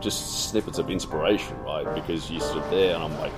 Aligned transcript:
just 0.00 0.50
snippets 0.50 0.78
of 0.78 0.90
inspiration, 0.90 1.60
right? 1.62 1.94
Because 1.94 2.30
you're 2.30 2.40
sort 2.40 2.64
of 2.64 2.70
there, 2.70 2.94
and 2.94 3.04
I'm 3.04 3.18
like 3.18 3.32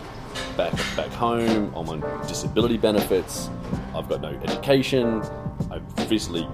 back 0.56 0.72
back 0.96 1.10
home. 1.10 1.72
I'm 1.74 1.88
on 1.88 2.26
disability 2.26 2.76
benefits. 2.76 3.50
I've 3.94 4.08
got 4.08 4.20
no 4.20 4.28
education. 4.28 5.22
I'm 5.70 5.86
physically 6.06 6.48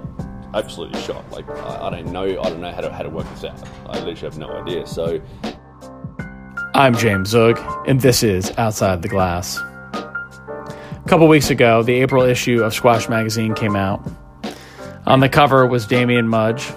absolutely 0.55 1.01
shot. 1.03 1.31
Like 1.31 1.49
I, 1.49 1.87
I 1.87 1.91
don't 1.91 2.13
know. 2.13 2.25
I 2.25 2.49
don't 2.49 2.61
know 2.61 2.73
how 2.73 2.81
to 2.81 2.93
how 2.93 3.03
to 3.03 3.11
work 3.11 3.29
this 3.31 3.45
out. 3.45 3.63
I 3.87 3.99
literally 4.01 4.17
have 4.17 4.39
no 4.39 4.51
idea. 4.51 4.87
So 4.87 5.21
I'm 6.75 6.95
James 6.95 7.31
Zug, 7.31 7.59
and 7.87 8.01
this 8.01 8.23
is 8.23 8.53
Outside 8.57 9.03
the 9.03 9.09
Glass. 9.09 9.59
A 9.59 11.05
couple 11.07 11.27
weeks 11.29 11.51
ago, 11.51 11.83
the 11.83 11.95
April 11.95 12.23
issue 12.23 12.63
of 12.63 12.75
Squash 12.75 13.09
Magazine 13.09 13.55
came 13.55 13.77
out. 13.77 14.07
On 15.07 15.21
the 15.21 15.29
cover 15.29 15.67
was 15.67 15.87
Damien 15.87 16.29
Mudge. 16.29 16.71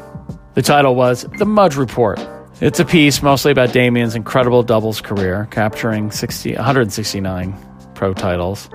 The 0.54 0.61
title 0.61 0.95
was 0.95 1.23
The 1.38 1.45
Mudge 1.45 1.75
Report. 1.75 2.20
It's 2.62 2.80
a 2.80 2.86
piece 2.86 3.23
mostly 3.23 3.52
about 3.52 3.73
Damien's 3.73 4.14
incredible 4.14 4.62
doubles 4.62 5.02
career, 5.02 5.48
capturing 5.49 6.12
60, 6.12 6.54
169 6.54 7.55
pro 7.95 8.13
titles, 8.13 8.70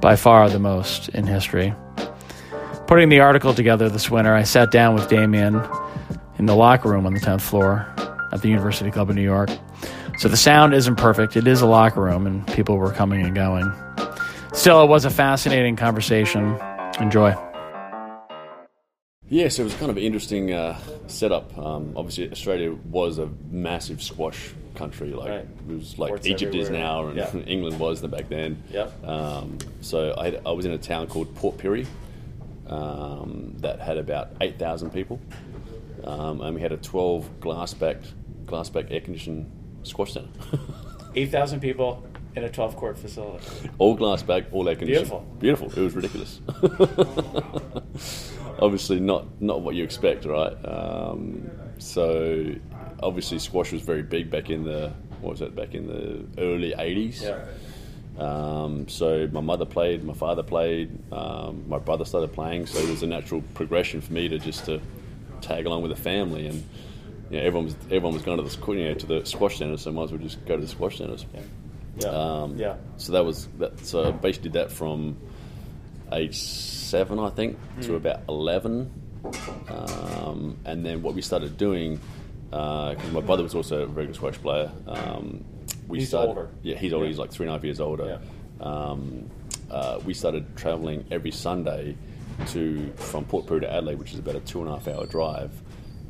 by 0.00 0.14
far 0.14 0.48
the 0.48 0.60
most 0.60 1.08
in 1.08 1.26
history. 1.26 1.74
Putting 2.86 3.08
the 3.08 3.18
article 3.18 3.52
together 3.52 3.88
this 3.88 4.08
winter, 4.08 4.32
I 4.32 4.44
sat 4.44 4.70
down 4.70 4.94
with 4.94 5.08
Damien 5.08 5.60
in 6.38 6.46
the 6.46 6.54
locker 6.54 6.88
room 6.88 7.04
on 7.04 7.14
the 7.14 7.20
10th 7.20 7.40
floor 7.40 7.92
at 8.32 8.42
the 8.42 8.48
University 8.48 8.92
Club 8.92 9.10
of 9.10 9.16
New 9.16 9.22
York. 9.22 9.50
So 10.18 10.28
the 10.28 10.36
sound 10.36 10.72
isn't 10.72 10.94
perfect. 10.94 11.36
It 11.36 11.48
is 11.48 11.62
a 11.62 11.66
locker 11.66 12.00
room, 12.00 12.28
and 12.28 12.46
people 12.46 12.78
were 12.78 12.92
coming 12.92 13.26
and 13.26 13.34
going. 13.34 13.72
Still, 14.52 14.84
it 14.84 14.86
was 14.86 15.04
a 15.04 15.10
fascinating 15.10 15.74
conversation. 15.74 16.56
Enjoy. 17.00 17.34
Yeah, 19.32 19.48
so 19.48 19.62
it 19.62 19.64
was 19.64 19.74
kind 19.76 19.90
of 19.90 19.96
an 19.96 20.02
interesting 20.02 20.52
uh, 20.52 20.78
setup. 21.06 21.56
Um, 21.56 21.94
obviously, 21.96 22.30
Australia 22.30 22.74
was 22.90 23.16
a 23.18 23.30
massive 23.50 24.02
squash 24.02 24.52
country. 24.74 25.14
Like 25.14 25.28
Right. 25.30 25.38
it 25.70 25.74
was 25.74 25.98
like 25.98 26.26
Egypt 26.26 26.54
is 26.54 26.68
now, 26.68 27.06
and 27.06 27.16
Yeah. 27.16 27.34
England 27.46 27.80
was 27.80 28.02
back 28.02 28.28
then. 28.28 28.62
Yep. 28.70 29.08
Um, 29.08 29.56
so 29.80 30.12
I, 30.18 30.38
I 30.44 30.52
was 30.52 30.66
in 30.66 30.72
a 30.72 30.76
town 30.78 31.06
called 31.06 31.34
Port 31.34 31.56
Pirie 31.56 31.86
um, 32.66 33.54
that 33.60 33.80
had 33.80 33.96
about 33.96 34.32
eight 34.42 34.58
thousand 34.58 34.90
people, 34.90 35.18
um, 36.04 36.42
and 36.42 36.54
we 36.54 36.60
had 36.60 36.72
a 36.72 36.76
twelve 36.76 37.40
glass 37.40 37.72
backed 37.72 38.12
glass 38.44 38.68
back 38.68 38.90
air 38.90 39.00
conditioned 39.00 39.50
squash 39.82 40.12
centre. 40.12 40.28
8,000 41.14 41.60
people 41.60 42.02
in 42.36 42.44
a 42.44 42.48
12 42.48 42.74
court 42.76 42.96
facility. 42.98 43.68
all 43.78 43.94
glass 43.94 44.22
back, 44.22 44.44
all 44.52 44.66
air 44.66 44.74
conditioned. 44.76 45.10
Beautiful. 45.40 45.68
Beautiful. 45.68 45.72
It 45.78 45.84
was 45.84 45.94
ridiculous. 45.94 46.40
obviously, 48.62 49.00
not 49.00 49.40
not 49.42 49.60
what 49.60 49.74
you 49.74 49.84
expect, 49.84 50.24
right? 50.24 50.54
Um, 50.64 51.50
so, 51.78 52.54
obviously, 53.02 53.38
squash 53.38 53.72
was 53.72 53.82
very 53.82 54.02
big 54.02 54.30
back 54.30 54.48
in 54.48 54.64
the 54.64 54.92
what 55.20 55.30
was 55.30 55.40
that? 55.40 55.54
Back 55.54 55.74
in 55.74 55.86
the 55.86 56.42
early 56.42 56.72
'80s. 56.72 57.22
Yeah. 57.22 57.44
Um, 58.18 58.88
so 58.88 59.26
my 59.32 59.40
mother 59.40 59.64
played, 59.64 60.04
my 60.04 60.12
father 60.12 60.42
played, 60.42 60.90
um, 61.12 61.64
my 61.66 61.78
brother 61.78 62.04
started 62.04 62.32
playing. 62.32 62.66
So 62.66 62.78
it 62.78 62.88
was 62.88 63.02
a 63.02 63.06
natural 63.06 63.42
progression 63.54 64.00
for 64.00 64.12
me 64.12 64.28
to 64.28 64.38
just 64.38 64.66
to 64.66 64.80
tag 65.40 65.66
along 65.66 65.82
with 65.82 65.90
the 65.90 66.02
family, 66.02 66.46
and 66.46 66.62
you 67.30 67.38
know, 67.38 67.44
everyone 67.44 67.64
was 67.66 67.76
everyone 67.86 68.14
was 68.14 68.22
going 68.22 68.36
to 68.36 68.44
the 68.44 68.72
you 68.72 68.84
know, 68.84 68.94
to 68.94 69.06
the 69.06 69.24
squash 69.24 69.58
centre, 69.58 69.76
so 69.76 69.90
I 69.90 69.94
might 69.94 70.04
as 70.04 70.12
well 70.12 70.20
just 70.20 70.44
go 70.46 70.56
to 70.56 70.62
the 70.62 70.68
squash 70.68 70.98
centres. 70.98 71.26
Yeah. 71.98 72.08
Um, 72.08 72.56
yeah. 72.56 72.76
So 72.96 73.12
that 73.12 73.24
was 73.24 73.48
that. 73.58 73.84
So 73.84 74.08
I 74.08 74.10
basically 74.12 74.50
did 74.50 74.60
that 74.60 74.72
from 74.72 75.16
age 76.12 76.36
seven, 76.36 77.18
I 77.18 77.30
think, 77.30 77.58
Hmm. 77.58 77.80
to 77.82 77.94
about 77.96 78.20
eleven, 78.28 78.90
um, 79.68 80.56
and 80.64 80.84
then 80.84 81.02
what 81.02 81.14
we 81.14 81.22
started 81.22 81.56
doing, 81.56 82.00
because 82.50 83.12
my 83.12 83.20
brother 83.20 83.42
was 83.42 83.54
also 83.54 83.82
a 83.82 83.86
very 83.86 84.06
good 84.06 84.16
squash 84.16 84.36
player. 84.38 84.70
Um, 84.86 85.44
we 85.88 86.00
He's 86.00 86.08
started, 86.08 86.28
older. 86.30 86.48
Yeah, 86.62 86.76
he's 86.76 86.92
older. 86.92 87.04
Yeah. 87.06 87.10
He's 87.10 87.18
like 87.18 87.30
three 87.32 87.46
and 87.46 87.50
a 87.50 87.54
half 87.54 87.64
years 87.64 87.80
older. 87.80 88.20
Um, 88.60 89.30
uh, 89.70 90.00
we 90.04 90.14
started 90.14 90.44
traveling 90.56 91.04
every 91.10 91.30
Sunday 91.30 91.96
to 92.48 92.92
from 92.96 93.24
Port 93.24 93.46
Pirie 93.46 93.60
to 93.62 93.72
Adelaide, 93.72 93.98
which 93.98 94.12
is 94.12 94.18
about 94.18 94.36
a 94.36 94.40
two 94.40 94.60
and 94.60 94.68
a 94.68 94.72
half 94.72 94.88
hour 94.88 95.06
drive. 95.06 95.50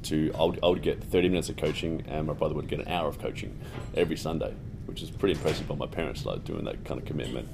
To 0.04 0.32
I 0.36 0.44
would, 0.44 0.58
I 0.64 0.68
would 0.68 0.82
get 0.82 1.02
thirty 1.02 1.28
minutes 1.28 1.48
of 1.48 1.56
coaching, 1.56 2.02
and 2.08 2.26
my 2.26 2.32
brother 2.32 2.54
would 2.54 2.68
get 2.68 2.80
an 2.80 2.88
hour 2.88 3.08
of 3.08 3.20
coaching 3.20 3.56
every 3.94 4.16
Sunday, 4.16 4.52
which 4.86 5.00
is 5.02 5.10
pretty 5.10 5.34
impressive. 5.34 5.68
But 5.68 5.78
my 5.78 5.86
parents 5.86 6.20
started 6.22 6.44
doing 6.44 6.64
that 6.64 6.84
kind 6.84 7.00
of 7.00 7.06
commitment 7.06 7.48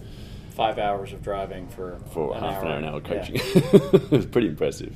Five 0.58 0.78
hours 0.78 1.12
of 1.12 1.22
driving 1.22 1.68
for, 1.68 1.98
for 2.10 2.34
an 2.36 2.40
half 2.42 2.62
hour. 2.64 2.72
an 2.74 2.84
hour, 2.84 3.00
an 3.00 3.06
hour 3.06 3.14
Yeah. 3.14 3.20
coaching. 3.20 3.36
it 4.02 4.10
was 4.10 4.26
pretty 4.26 4.48
impressive. 4.48 4.94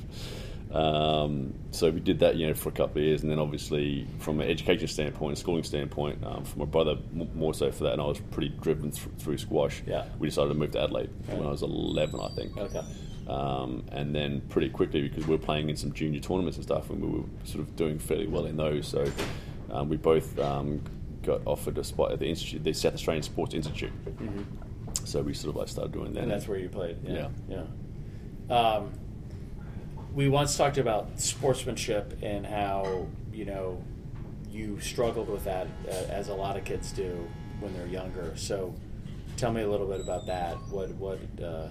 Um, 0.71 1.53
so 1.71 1.89
we 1.89 1.99
did 2.01 2.19
that, 2.19 2.35
you 2.35 2.47
know, 2.47 2.53
for 2.53 2.69
a 2.69 2.71
couple 2.73 2.97
of 3.01 3.05
years, 3.05 3.21
and 3.21 3.31
then 3.31 3.39
obviously 3.39 4.05
from 4.19 4.41
an 4.41 4.49
education 4.49 4.87
standpoint, 4.87 5.37
a 5.37 5.39
schooling 5.39 5.63
standpoint, 5.63 6.21
um, 6.25 6.43
for 6.43 6.59
my 6.59 6.65
brother 6.65 6.97
m- 7.17 7.29
more 7.33 7.53
so 7.53 7.71
for 7.71 7.85
that, 7.85 7.93
and 7.93 8.01
I 8.01 8.05
was 8.05 8.19
pretty 8.19 8.49
driven 8.59 8.91
th- 8.91 9.07
through 9.19 9.37
squash. 9.37 9.81
Yeah. 9.87 10.05
we 10.19 10.27
decided 10.27 10.49
to 10.49 10.55
move 10.55 10.71
to 10.71 10.81
Adelaide 10.81 11.11
when 11.27 11.47
I 11.47 11.51
was 11.51 11.61
11, 11.61 12.19
I 12.19 12.27
think. 12.35 12.57
Okay. 12.57 12.81
Um, 13.27 13.85
and 13.93 14.13
then 14.13 14.41
pretty 14.49 14.67
quickly 14.69 15.07
because 15.07 15.25
we 15.27 15.31
were 15.35 15.41
playing 15.41 15.69
in 15.69 15.77
some 15.77 15.93
junior 15.93 16.19
tournaments 16.19 16.57
and 16.57 16.65
stuff, 16.65 16.89
and 16.89 17.01
we 17.01 17.19
were 17.19 17.25
sort 17.45 17.61
of 17.61 17.73
doing 17.77 17.99
fairly 17.99 18.27
well 18.27 18.45
in 18.47 18.57
those. 18.57 18.85
So 18.87 19.05
um, 19.71 19.87
we 19.87 19.95
both 19.95 20.37
um, 20.39 20.81
got 21.21 21.39
offered 21.45 21.77
a 21.77 21.83
spot 21.85 22.11
at 22.11 22.19
the 22.19 22.27
institute, 22.27 22.63
the 22.65 22.73
South 22.73 22.95
Australian 22.95 23.23
Sports 23.23 23.53
Institute. 23.53 23.91
So 25.05 25.21
we 25.21 25.33
sort 25.33 25.51
of 25.51 25.55
like 25.57 25.67
started 25.67 25.91
doing 25.91 26.13
that. 26.13 26.23
And 26.23 26.31
that's 26.31 26.47
where 26.47 26.57
you 26.57 26.69
played. 26.69 26.97
Yeah. 27.03 27.29
Yeah. 27.47 27.63
Yeah. 28.49 28.55
Um, 28.55 28.91
we 30.13 30.29
once 30.29 30.55
talked 30.55 30.77
about 30.77 31.19
sportsmanship 31.19 32.17
and 32.21 32.45
how, 32.45 33.07
you 33.33 33.45
know, 33.45 33.81
you 34.51 34.79
struggled 34.79 35.29
with 35.29 35.43
that 35.45 35.67
uh, 35.87 35.91
as 36.09 36.29
a 36.29 36.33
lot 36.33 36.55
of 36.55 36.63
kids 36.63 36.91
do 36.91 37.27
when 37.59 37.73
they're 37.73 37.87
younger. 37.87 38.33
So 38.35 38.75
tell 39.37 39.51
me 39.51 39.61
a 39.63 39.69
little 39.69 39.87
bit 39.87 39.99
about 39.99 40.27
that. 40.27 40.55
What, 40.69 40.89
what, 40.91 41.19
uh, 41.43 41.69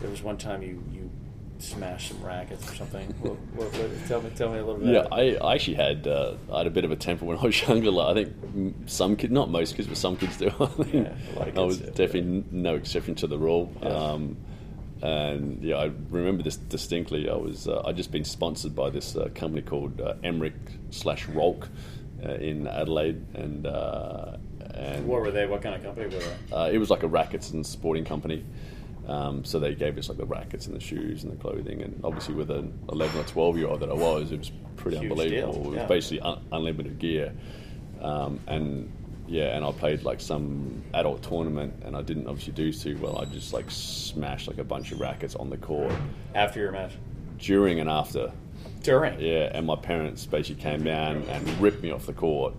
there 0.00 0.10
was 0.10 0.22
one 0.22 0.36
time 0.36 0.62
you, 0.62 0.82
you 0.92 1.10
smashed 1.58 2.08
some 2.08 2.22
rackets 2.22 2.70
or 2.70 2.74
something. 2.74 3.08
what, 3.20 3.38
what, 3.54 3.72
what, 3.72 4.06
tell 4.06 4.22
me, 4.22 4.30
tell 4.36 4.50
me 4.50 4.58
a 4.58 4.64
little 4.64 4.80
bit. 4.80 4.88
Yeah, 4.88 5.06
I, 5.10 5.36
I 5.36 5.54
actually 5.54 5.76
had 5.76 6.06
uh, 6.06 6.34
I 6.52 6.58
had 6.58 6.66
a 6.66 6.70
bit 6.70 6.84
of 6.84 6.90
a 6.90 6.96
temper 6.96 7.24
when 7.24 7.38
I 7.38 7.42
was 7.42 7.62
younger. 7.68 7.90
Like, 7.90 8.16
I 8.16 8.24
think 8.24 8.74
some 8.86 9.16
kids, 9.16 9.32
not 9.32 9.50
most 9.50 9.76
kids, 9.76 9.88
but 9.88 9.96
some 9.96 10.16
kids 10.16 10.36
do. 10.36 10.46
I, 10.60 10.66
think 10.66 10.94
Yeah, 10.94 11.14
lot 11.36 11.58
I 11.58 11.60
was 11.62 11.78
do, 11.78 11.86
definitely 11.86 12.20
n 12.20 12.44
no 12.50 12.74
exception 12.74 13.14
to 13.16 13.26
the 13.26 13.38
rule. 13.38 13.72
Yeah. 13.82 13.88
Um, 13.88 14.36
and 15.02 15.62
yeah, 15.62 15.76
I 15.76 15.90
remember 16.10 16.42
this 16.42 16.56
distinctly. 16.56 17.28
I 17.28 17.34
was 17.36 17.68
uh, 17.68 17.82
I'd 17.84 17.96
just 17.96 18.10
been 18.10 18.24
sponsored 18.24 18.74
by 18.74 18.90
this 18.90 19.16
uh, 19.16 19.28
company 19.34 19.62
called 19.62 20.00
uh, 20.00 20.14
Emmerich 20.22 20.54
slash 20.90 21.26
Rolk 21.28 21.68
uh, 22.24 22.32
in 22.34 22.66
Adelaide, 22.66 23.22
and 23.34 23.66
uh, 23.66 24.36
and 24.72 25.06
What 25.06 25.20
were 25.20 25.30
they? 25.30 25.46
What 25.46 25.62
kind 25.62 25.74
of 25.74 25.82
company 25.82 26.06
were 26.06 26.22
they? 26.22 26.56
uh, 26.56 26.68
it 26.68 26.78
was 26.78 26.90
like 26.90 27.02
a 27.02 27.08
rackets 27.08 27.50
and 27.50 27.66
sporting 27.66 28.04
company. 28.04 28.44
Um, 29.06 29.44
so 29.44 29.58
they 29.58 29.74
gave 29.74 29.98
us 29.98 30.08
like 30.08 30.16
the 30.18 30.24
rackets 30.24 30.66
and 30.66 30.74
the 30.74 30.80
shoes 30.80 31.24
and 31.24 31.32
the 31.32 31.36
clothing, 31.36 31.82
and 31.82 32.00
obviously 32.04 32.34
with 32.34 32.50
an 32.50 32.72
11 32.90 33.20
or 33.20 33.24
12 33.24 33.58
year 33.58 33.68
old 33.68 33.80
that 33.80 33.90
I 33.90 33.94
was, 33.94 34.32
it 34.32 34.38
was 34.38 34.50
pretty 34.76 34.96
Huge 34.98 35.10
unbelievable. 35.10 35.52
deal, 35.52 35.62
It 35.62 35.68
was 35.68 35.76
yeah. 35.76 35.86
basically 35.86 36.20
un- 36.20 36.42
unlimited 36.52 36.98
gear, 36.98 37.32
um, 38.00 38.40
and 38.46 38.90
yeah, 39.26 39.56
and 39.56 39.64
I 39.64 39.72
played 39.72 40.02
like 40.04 40.20
some 40.20 40.82
adult 40.94 41.22
tournament, 41.22 41.82
and 41.84 41.96
I 41.96 42.02
didn't 42.02 42.28
obviously 42.28 42.52
do 42.54 42.72
too 42.72 42.96
well. 42.98 43.18
I 43.18 43.26
just 43.26 43.52
like 43.52 43.66
smashed 43.70 44.48
like 44.48 44.58
a 44.58 44.64
bunch 44.64 44.90
of 44.92 45.00
rackets 45.00 45.34
on 45.34 45.50
the 45.50 45.56
court 45.58 45.92
After 46.34 46.60
your 46.60 46.72
match? 46.72 46.92
during 47.38 47.80
and 47.80 47.90
after. 47.90 48.32
During? 48.82 49.18
Yeah, 49.20 49.50
and 49.52 49.66
my 49.66 49.76
parents 49.76 50.24
basically 50.26 50.62
came 50.62 50.82
down 50.84 51.22
and 51.28 51.46
ripped 51.60 51.82
me 51.82 51.90
off 51.90 52.06
the 52.06 52.12
court 52.14 52.54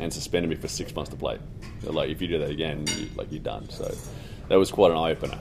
and 0.00 0.12
suspended 0.12 0.48
me 0.50 0.56
for 0.56 0.68
six 0.68 0.94
months 0.94 1.10
to 1.10 1.16
play. 1.16 1.38
They're 1.82 1.92
like, 1.92 2.10
if 2.10 2.20
you 2.22 2.26
do 2.28 2.38
that 2.40 2.50
again, 2.50 2.84
you, 2.96 3.08
like 3.16 3.30
you're 3.30 3.42
done. 3.42 3.68
So 3.70 3.92
that 4.48 4.56
was 4.56 4.70
quite 4.72 4.90
an 4.92 4.96
eye 4.96 5.10
opener. 5.12 5.38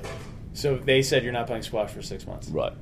So 0.54 0.78
they 0.78 1.02
said 1.02 1.24
you're 1.24 1.34
not 1.34 1.48
playing 1.48 1.64
squash 1.64 1.92
for 1.92 2.02
six 2.02 2.28
months. 2.28 2.48
Right. 2.50 2.74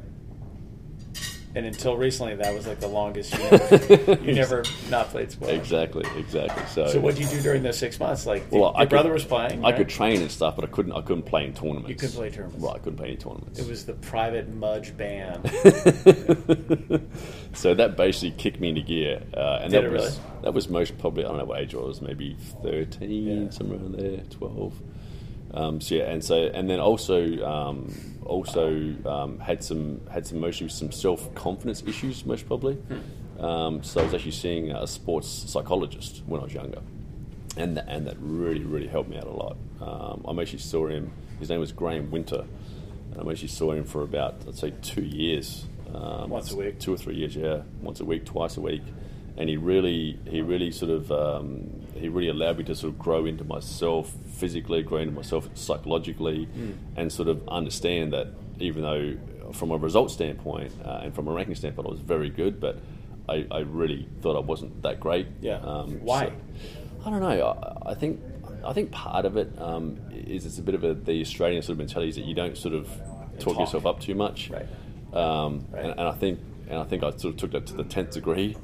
And 1.53 1.65
until 1.65 1.97
recently, 1.97 2.35
that 2.35 2.55
was 2.55 2.65
like 2.65 2.79
the 2.79 2.87
longest 2.87 3.33
you 3.33 3.39
never, 3.51 4.13
you 4.23 4.33
never 4.33 4.63
not 4.89 5.09
played 5.09 5.33
squash. 5.33 5.49
Exactly, 5.49 6.05
exactly. 6.17 6.63
So, 6.67 6.87
So 6.87 7.01
what 7.01 7.15
did 7.15 7.25
you 7.25 7.29
do 7.29 7.41
during 7.41 7.61
those 7.61 7.77
six 7.77 7.99
months? 7.99 8.25
Like 8.25 8.49
Well, 8.51 8.61
your 8.61 8.77
I 8.77 8.83
could- 8.83 8.89
brother 8.91 9.11
was 9.11 9.25
playing. 9.25 9.59
I 9.59 9.63
right? 9.71 9.75
could 9.75 9.89
train 9.89 10.21
and 10.21 10.31
stuff, 10.31 10.55
but 10.55 10.63
I 10.63 10.69
couldn't. 10.69 10.93
I 10.93 11.01
couldn't 11.01 11.23
play 11.23 11.43
in 11.43 11.53
tournaments. 11.53 11.89
You 11.89 11.95
couldn't 11.95 12.15
play 12.15 12.29
tournaments. 12.29 12.63
Right, 12.63 12.75
I 12.75 12.79
couldn't 12.79 12.95
play 12.95 13.07
any 13.07 13.17
tournaments. 13.17 13.59
It 13.59 13.67
was 13.67 13.85
the 13.85 13.95
private 13.95 14.47
Mudge 14.47 14.95
band. 14.95 15.43
so 17.53 17.73
that 17.73 17.97
basically 17.97 18.31
kicked 18.31 18.61
me 18.61 18.69
into 18.69 18.81
gear, 18.81 19.21
uh, 19.35 19.59
and 19.63 19.73
Did 19.73 19.83
that 19.83 19.91
was 19.91 20.01
really? 20.19 20.41
that 20.43 20.53
was 20.53 20.69
most 20.69 20.97
probably 20.99 21.25
I 21.25 21.27
don't 21.27 21.37
know 21.37 21.43
what 21.45 21.59
age 21.59 21.75
I 21.75 21.79
was, 21.79 22.01
maybe 22.01 22.37
thirteen, 22.63 23.43
Yeah. 23.43 23.49
somewhere 23.49 23.77
around 23.79 23.95
there, 23.99 24.21
twelve. 24.29 24.73
Um, 25.53 25.81
so 25.81 25.95
yeah, 25.95 26.03
and 26.03 26.23
so 26.23 26.35
and 26.53 26.69
then 26.69 26.79
also 26.79 27.45
um, 27.45 27.93
also 28.25 28.95
um, 29.05 29.39
had 29.39 29.63
some 29.63 30.01
had 30.09 30.25
some 30.25 30.39
mostly 30.39 30.69
some 30.69 30.91
self 30.91 31.33
confidence 31.35 31.83
issues, 31.85 32.25
most 32.25 32.47
probably. 32.47 32.75
Hmm. 32.75 33.43
Um, 33.43 33.83
so 33.83 34.01
I 34.01 34.03
was 34.05 34.13
actually 34.13 34.31
seeing 34.31 34.71
a 34.71 34.85
sports 34.85 35.27
psychologist 35.27 36.21
when 36.27 36.39
I 36.39 36.43
was 36.43 36.53
younger, 36.53 36.81
and 37.57 37.75
that, 37.77 37.85
and 37.87 38.07
that 38.07 38.17
really 38.19 38.63
really 38.63 38.87
helped 38.87 39.09
me 39.09 39.17
out 39.17 39.25
a 39.25 39.31
lot. 39.31 39.57
Um, 39.81 40.25
I 40.27 40.41
actually 40.41 40.59
saw 40.59 40.87
him. 40.87 41.11
His 41.39 41.49
name 41.49 41.59
was 41.59 41.71
Graham 41.71 42.11
Winter, 42.11 42.45
and 43.13 43.27
I 43.27 43.31
actually 43.31 43.47
saw 43.49 43.71
him 43.71 43.83
for 43.83 44.03
about 44.03 44.35
I'd 44.47 44.55
say 44.55 44.73
two 44.81 45.03
years. 45.03 45.65
Um, 45.93 46.29
Once 46.29 46.51
a 46.53 46.55
week? 46.55 46.79
two 46.79 46.93
or 46.93 46.97
three 46.97 47.15
years, 47.15 47.35
yeah, 47.35 47.63
once 47.81 47.99
a 47.99 48.05
week, 48.05 48.23
twice 48.23 48.55
a 48.55 48.61
week, 48.61 48.83
and 49.41 49.49
he 49.49 49.57
really 49.57 50.19
he 50.29 50.41
really 50.41 50.69
sort 50.71 50.91
of 50.91 51.11
um, 51.11 51.67
he 51.95 52.07
really 52.09 52.29
allowed 52.29 52.59
me 52.59 52.63
to 52.65 52.75
sort 52.75 52.93
of 52.93 52.99
grow 52.99 53.25
into 53.25 53.43
myself 53.43 54.13
physically, 54.35 54.83
grow 54.83 54.99
into 54.99 55.15
myself 55.15 55.49
psychologically, 55.55 56.47
and 56.95 57.11
sort 57.11 57.27
of 57.27 57.41
understand 57.49 58.13
that 58.13 58.27
even 58.59 58.83
though 58.83 59.17
from 59.53 59.71
a 59.71 59.77
result 59.77 60.11
standpoint 60.11 60.71
uh, 60.85 61.01
and 61.03 61.13
from 61.15 61.27
a 61.27 61.31
ranking 61.31 61.55
standpoint, 61.55 61.87
I 61.87 61.91
was 61.91 61.99
very 61.99 62.29
good, 62.29 62.59
but 62.59 62.77
I, 63.27 63.45
I 63.51 63.59
really 63.59 64.07
thought 64.21 64.35
I 64.37 64.39
wasn't 64.41 64.81
that 64.83 64.99
great. 64.99 65.27
Yeah. 65.41 65.55
Um, 65.57 65.99
Why? 66.01 66.25
so- 66.27 66.33
I 67.03 67.09
don't 67.09 67.21
know. 67.21 67.47
I, 67.85 67.91
I 67.91 67.93
think 67.95 68.19
I 68.63 68.73
think 68.73 68.91
part 68.91 69.25
of 69.25 69.37
it 69.37 69.49
um, 69.57 69.97
is 70.11 70.45
it's 70.45 70.59
a 70.59 70.61
bit 70.61 70.75
of 70.75 70.83
a, 70.83 70.93
the 70.93 71.19
Australian 71.21 71.63
sort 71.63 71.71
of 71.73 71.77
mentality 71.79 72.09
is 72.09 72.15
that 72.17 72.25
you 72.25 72.35
don't 72.35 72.55
sort 72.55 72.75
of 72.75 72.87
talk, 73.39 73.55
Talk. 73.55 73.59
yourself 73.59 73.85
up 73.87 73.99
too 74.01 74.13
much. 74.13 74.51
Right. 74.51 74.67
Um, 75.13 75.65
Right. 75.71 75.83
And, 75.85 75.91
and 75.99 76.07
I 76.07 76.13
think 76.13 76.39
and 76.69 76.77
I 76.79 76.83
think 76.83 77.03
I 77.03 77.09
sort 77.09 77.33
of 77.33 77.37
took 77.37 77.51
that 77.53 77.65
to 77.67 77.73
the 77.73 77.83
tenth 77.83 78.11
degree. 78.11 78.55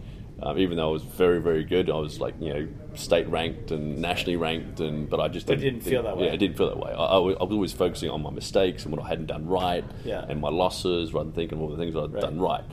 Um, 0.42 0.60
even 0.60 0.78
though 0.78 0.89
I 0.89 0.92
was 0.92 1.01
very, 1.01 1.39
very 1.42 1.63
good, 1.63 1.89
I 1.89 1.95
was 1.95 2.19
like 2.19 2.36
you 2.39 2.54
know 2.54 2.68
state 2.94 3.28
ranked 3.28 3.72
and 3.72 3.98
nationally 4.00 4.36
ranked, 4.36 4.80
and 4.80 5.10
but 5.10 5.19
I 5.19 5.28
just 5.30 5.50
it 5.50 5.56
didn't 5.57 5.81
feel 5.81 6.04
that 6.04 6.16
way. 6.16 6.25
Yeah, 6.28 6.34
it 6.34 6.38
didn't 6.38 6.57
feel 6.57 6.68
that 6.69 6.78
way. 6.78 6.92
I, 6.92 7.06
I, 7.06 7.18
was 7.18 7.36
I 7.39 7.44
was 7.44 7.54
always 7.54 7.74
focusing 7.74 8.10
on 8.12 8.22
my 8.22 8.30
mistakes 8.30 8.84
and 8.86 8.95
what 8.95 9.04
I 9.04 9.07
hadn't 9.07 9.25
done 9.28 9.48
right, 9.48 9.84
Yeah. 10.06 10.25
and 10.30 10.39
my 10.39 10.50
losses, 10.50 11.12
rather 11.13 11.25
than 11.25 11.34
thinking 11.34 11.57
of 11.57 11.63
all 11.63 11.69
the 11.69 11.78
things 11.78 11.95
I'd 11.95 12.13
Right. 12.13 12.22
done 12.22 12.39
right. 12.39 12.63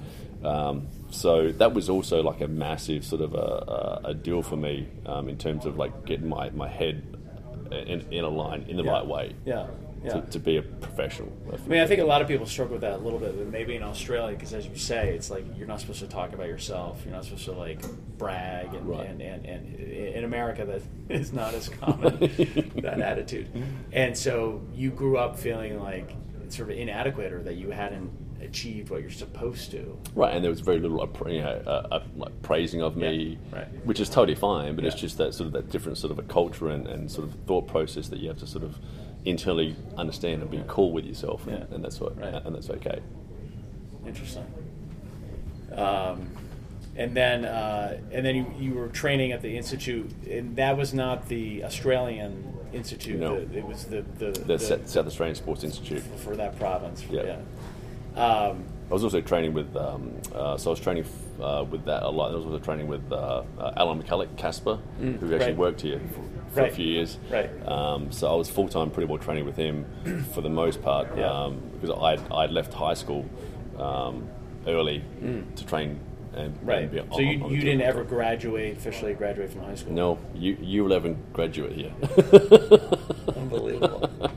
Um, 0.44 0.88
so 1.10 1.52
that 1.52 1.72
was 1.72 1.88
also 1.88 2.22
like 2.22 2.42
a 2.42 2.48
massive 2.48 3.02
sort 3.06 3.22
of 3.22 3.32
a, 3.34 4.00
a, 4.04 4.08
a 4.10 4.14
deal 4.14 4.42
for 4.42 4.56
me 4.56 4.86
um, 5.06 5.30
in 5.30 5.38
terms 5.38 5.64
of 5.64 5.78
like 5.78 6.04
getting 6.04 6.28
my, 6.28 6.50
my 6.50 6.68
head 6.68 7.02
in, 7.72 8.02
in 8.12 8.24
a 8.24 8.28
line 8.28 8.66
in 8.68 8.76
the 8.76 8.84
Yeah. 8.84 8.90
right 8.92 9.06
way 9.06 9.34
Yeah. 9.46 9.68
Yeah. 10.04 10.20
to, 10.20 10.30
to 10.32 10.38
be 10.38 10.56
a 10.58 10.62
professional. 10.62 11.32
I 11.52 11.56
mean, 11.68 11.80
I 11.80 11.86
think 11.86 12.00
a 12.00 12.04
lot 12.04 12.20
of 12.20 12.28
people 12.28 12.44
struggle 12.46 12.74
with 12.74 12.82
that 12.82 12.94
a 12.94 13.02
little 13.02 13.18
bit, 13.18 13.36
but 13.38 13.46
maybe 13.46 13.74
in 13.74 13.82
Australia, 13.82 14.36
because 14.36 14.52
as 14.52 14.66
you 14.66 14.76
say, 14.76 15.14
it's 15.14 15.30
like 15.30 15.44
you're 15.56 15.66
not 15.66 15.80
supposed 15.80 16.00
to 16.00 16.06
talk 16.08 16.34
about 16.34 16.46
yourself. 16.48 17.00
You're 17.04 17.14
not 17.14 17.24
supposed 17.24 17.46
to 17.46 17.52
like 17.52 17.80
brag, 18.18 18.74
and 18.74 18.86
Right. 18.88 19.06
and, 19.06 19.22
and, 19.22 19.46
and 19.46 19.74
in 19.80 20.24
America, 20.24 20.64
that 20.66 20.82
is 21.08 21.32
not 21.32 21.54
as 21.54 21.68
common 21.70 22.18
that 22.82 23.00
attitude. 23.00 23.48
And 23.92 24.16
so 24.16 24.62
you 24.74 24.90
grew 24.90 25.16
up 25.16 25.38
feeling 25.38 25.80
like 25.80 26.14
sort 26.50 26.70
of 26.70 26.76
inadequate, 26.76 27.32
or 27.32 27.42
that 27.42 27.54
you 27.54 27.70
hadn't 27.70 28.10
achieved 28.42 28.90
what 28.90 29.00
you're 29.00 29.10
supposed 29.10 29.70
to. 29.70 29.98
Right, 30.14 30.34
and 30.34 30.44
there 30.44 30.50
was 30.50 30.60
very 30.60 30.78
little 30.78 30.98
you 31.28 31.40
know, 31.40 31.62
uh, 31.66 31.88
uh, 31.90 32.02
like 32.14 32.42
praising 32.42 32.82
of 32.82 32.94
me, 32.96 33.38
Yeah, 33.52 33.58
right. 33.58 33.86
which 33.86 34.00
is 34.00 34.10
totally 34.10 34.34
fine. 34.34 34.76
But 34.76 34.84
it's 34.84 34.94
just 34.94 35.16
that 35.18 35.32
sort 35.32 35.46
of 35.46 35.52
that 35.54 35.70
different 35.70 35.96
sort 35.96 36.10
of 36.10 36.18
a 36.18 36.22
culture 36.22 36.68
and, 36.68 36.86
and 36.86 37.10
sort 37.10 37.26
of 37.26 37.34
thought 37.46 37.66
process 37.66 38.08
that 38.08 38.18
you 38.18 38.28
have 38.28 38.38
to 38.40 38.46
sort 38.46 38.64
of 38.64 38.78
internally 39.24 39.74
understand 39.96 40.42
and 40.42 40.50
be 40.50 40.62
cool 40.66 40.92
with 40.92 41.04
yourself, 41.06 41.46
and, 41.46 41.58
Yeah. 41.58 41.74
and 41.74 41.84
that's 41.84 42.00
what 42.00 42.18
Right. 42.20 42.34
and 42.44 42.54
that's 42.54 42.70
okay. 42.70 43.00
Interesting. 44.06 44.44
Um, 45.74 46.28
and 46.96 47.16
then, 47.16 47.44
uh, 47.44 47.98
and 48.12 48.24
then 48.24 48.36
you, 48.36 48.46
you 48.58 48.74
were 48.74 48.88
training 48.88 49.32
at 49.32 49.42
the 49.42 49.56
institute, 49.56 50.10
and 50.30 50.54
that 50.56 50.76
was 50.76 50.94
not 50.94 51.28
the 51.28 51.64
Australian 51.64 52.52
institute. 52.72 53.18
No. 53.18 53.44
the- 53.44 53.58
it 53.58 53.66
was 53.66 53.84
the 53.86 54.04
the, 54.18 54.30
The 54.32 54.58
Sa- 54.58 54.76
South 54.84 55.06
Australian 55.06 55.34
Sports 55.34 55.64
Institute. 55.64 56.02
for 56.18 56.36
that 56.36 56.58
province. 56.58 57.04
Yeah. 57.10 57.36
Um, 58.16 58.64
I 58.90 58.92
was 58.94 59.02
also 59.02 59.20
training 59.22 59.54
with, 59.54 59.74
um, 59.76 60.12
uh, 60.34 60.56
so 60.56 60.70
I 60.70 60.72
was 60.72 60.80
training 60.80 61.04
uh, 61.40 61.64
with 61.68 61.84
that 61.86 62.02
a 62.04 62.08
lot. 62.08 62.30
I 62.32 62.36
was 62.36 62.44
also 62.44 62.58
training 62.58 62.86
with 62.86 63.10
uh, 63.10 63.42
uh, 63.58 63.72
Alan 63.76 64.00
McCulloch, 64.00 64.36
Casper, 64.36 64.78
who 65.00 65.06
actually 65.14 65.28
Mm, 65.28 65.40
right. 65.40 65.56
worked 65.56 65.80
here 65.80 66.00
for, 66.54 66.60
Right. 66.62 66.72
a 66.72 66.74
few 66.74 66.86
years. 66.86 67.18
Right. 67.30 67.50
Um, 67.68 68.10
so 68.12 68.32
I 68.32 68.34
was 68.36 68.48
full 68.48 68.68
time 68.68 68.90
pretty 68.90 69.06
well 69.08 69.18
training 69.18 69.44
with 69.44 69.56
him 69.56 69.84
for 70.32 70.40
the 70.40 70.48
most 70.48 70.82
part 70.82 71.08
Yeah. 71.16 71.30
um, 71.30 71.60
because 71.80 71.96
I'd, 72.00 72.32
I'd 72.32 72.50
left 72.50 72.72
high 72.72 72.94
school 72.94 73.26
um, 73.78 74.28
early 74.66 75.02
to 75.56 75.66
train 75.66 75.98
and, 76.34 76.56
right. 76.66 76.82
and 76.82 76.90
be 76.90 76.98
so 76.98 77.04
on- 77.12 77.22
you, 77.26 77.44
on 77.44 77.50
you 77.52 77.60
didn't 77.60 77.82
ever 77.82 78.02
graduate 78.04 78.76
officially 78.76 79.14
graduate 79.14 79.50
from 79.50 79.62
high 79.62 79.74
school. 79.74 79.92
No, 79.92 80.18
you 80.34 80.56
U11 80.56 81.16
graduate 81.32 81.72
here. 81.72 81.92
Unbelievable. 83.36 84.10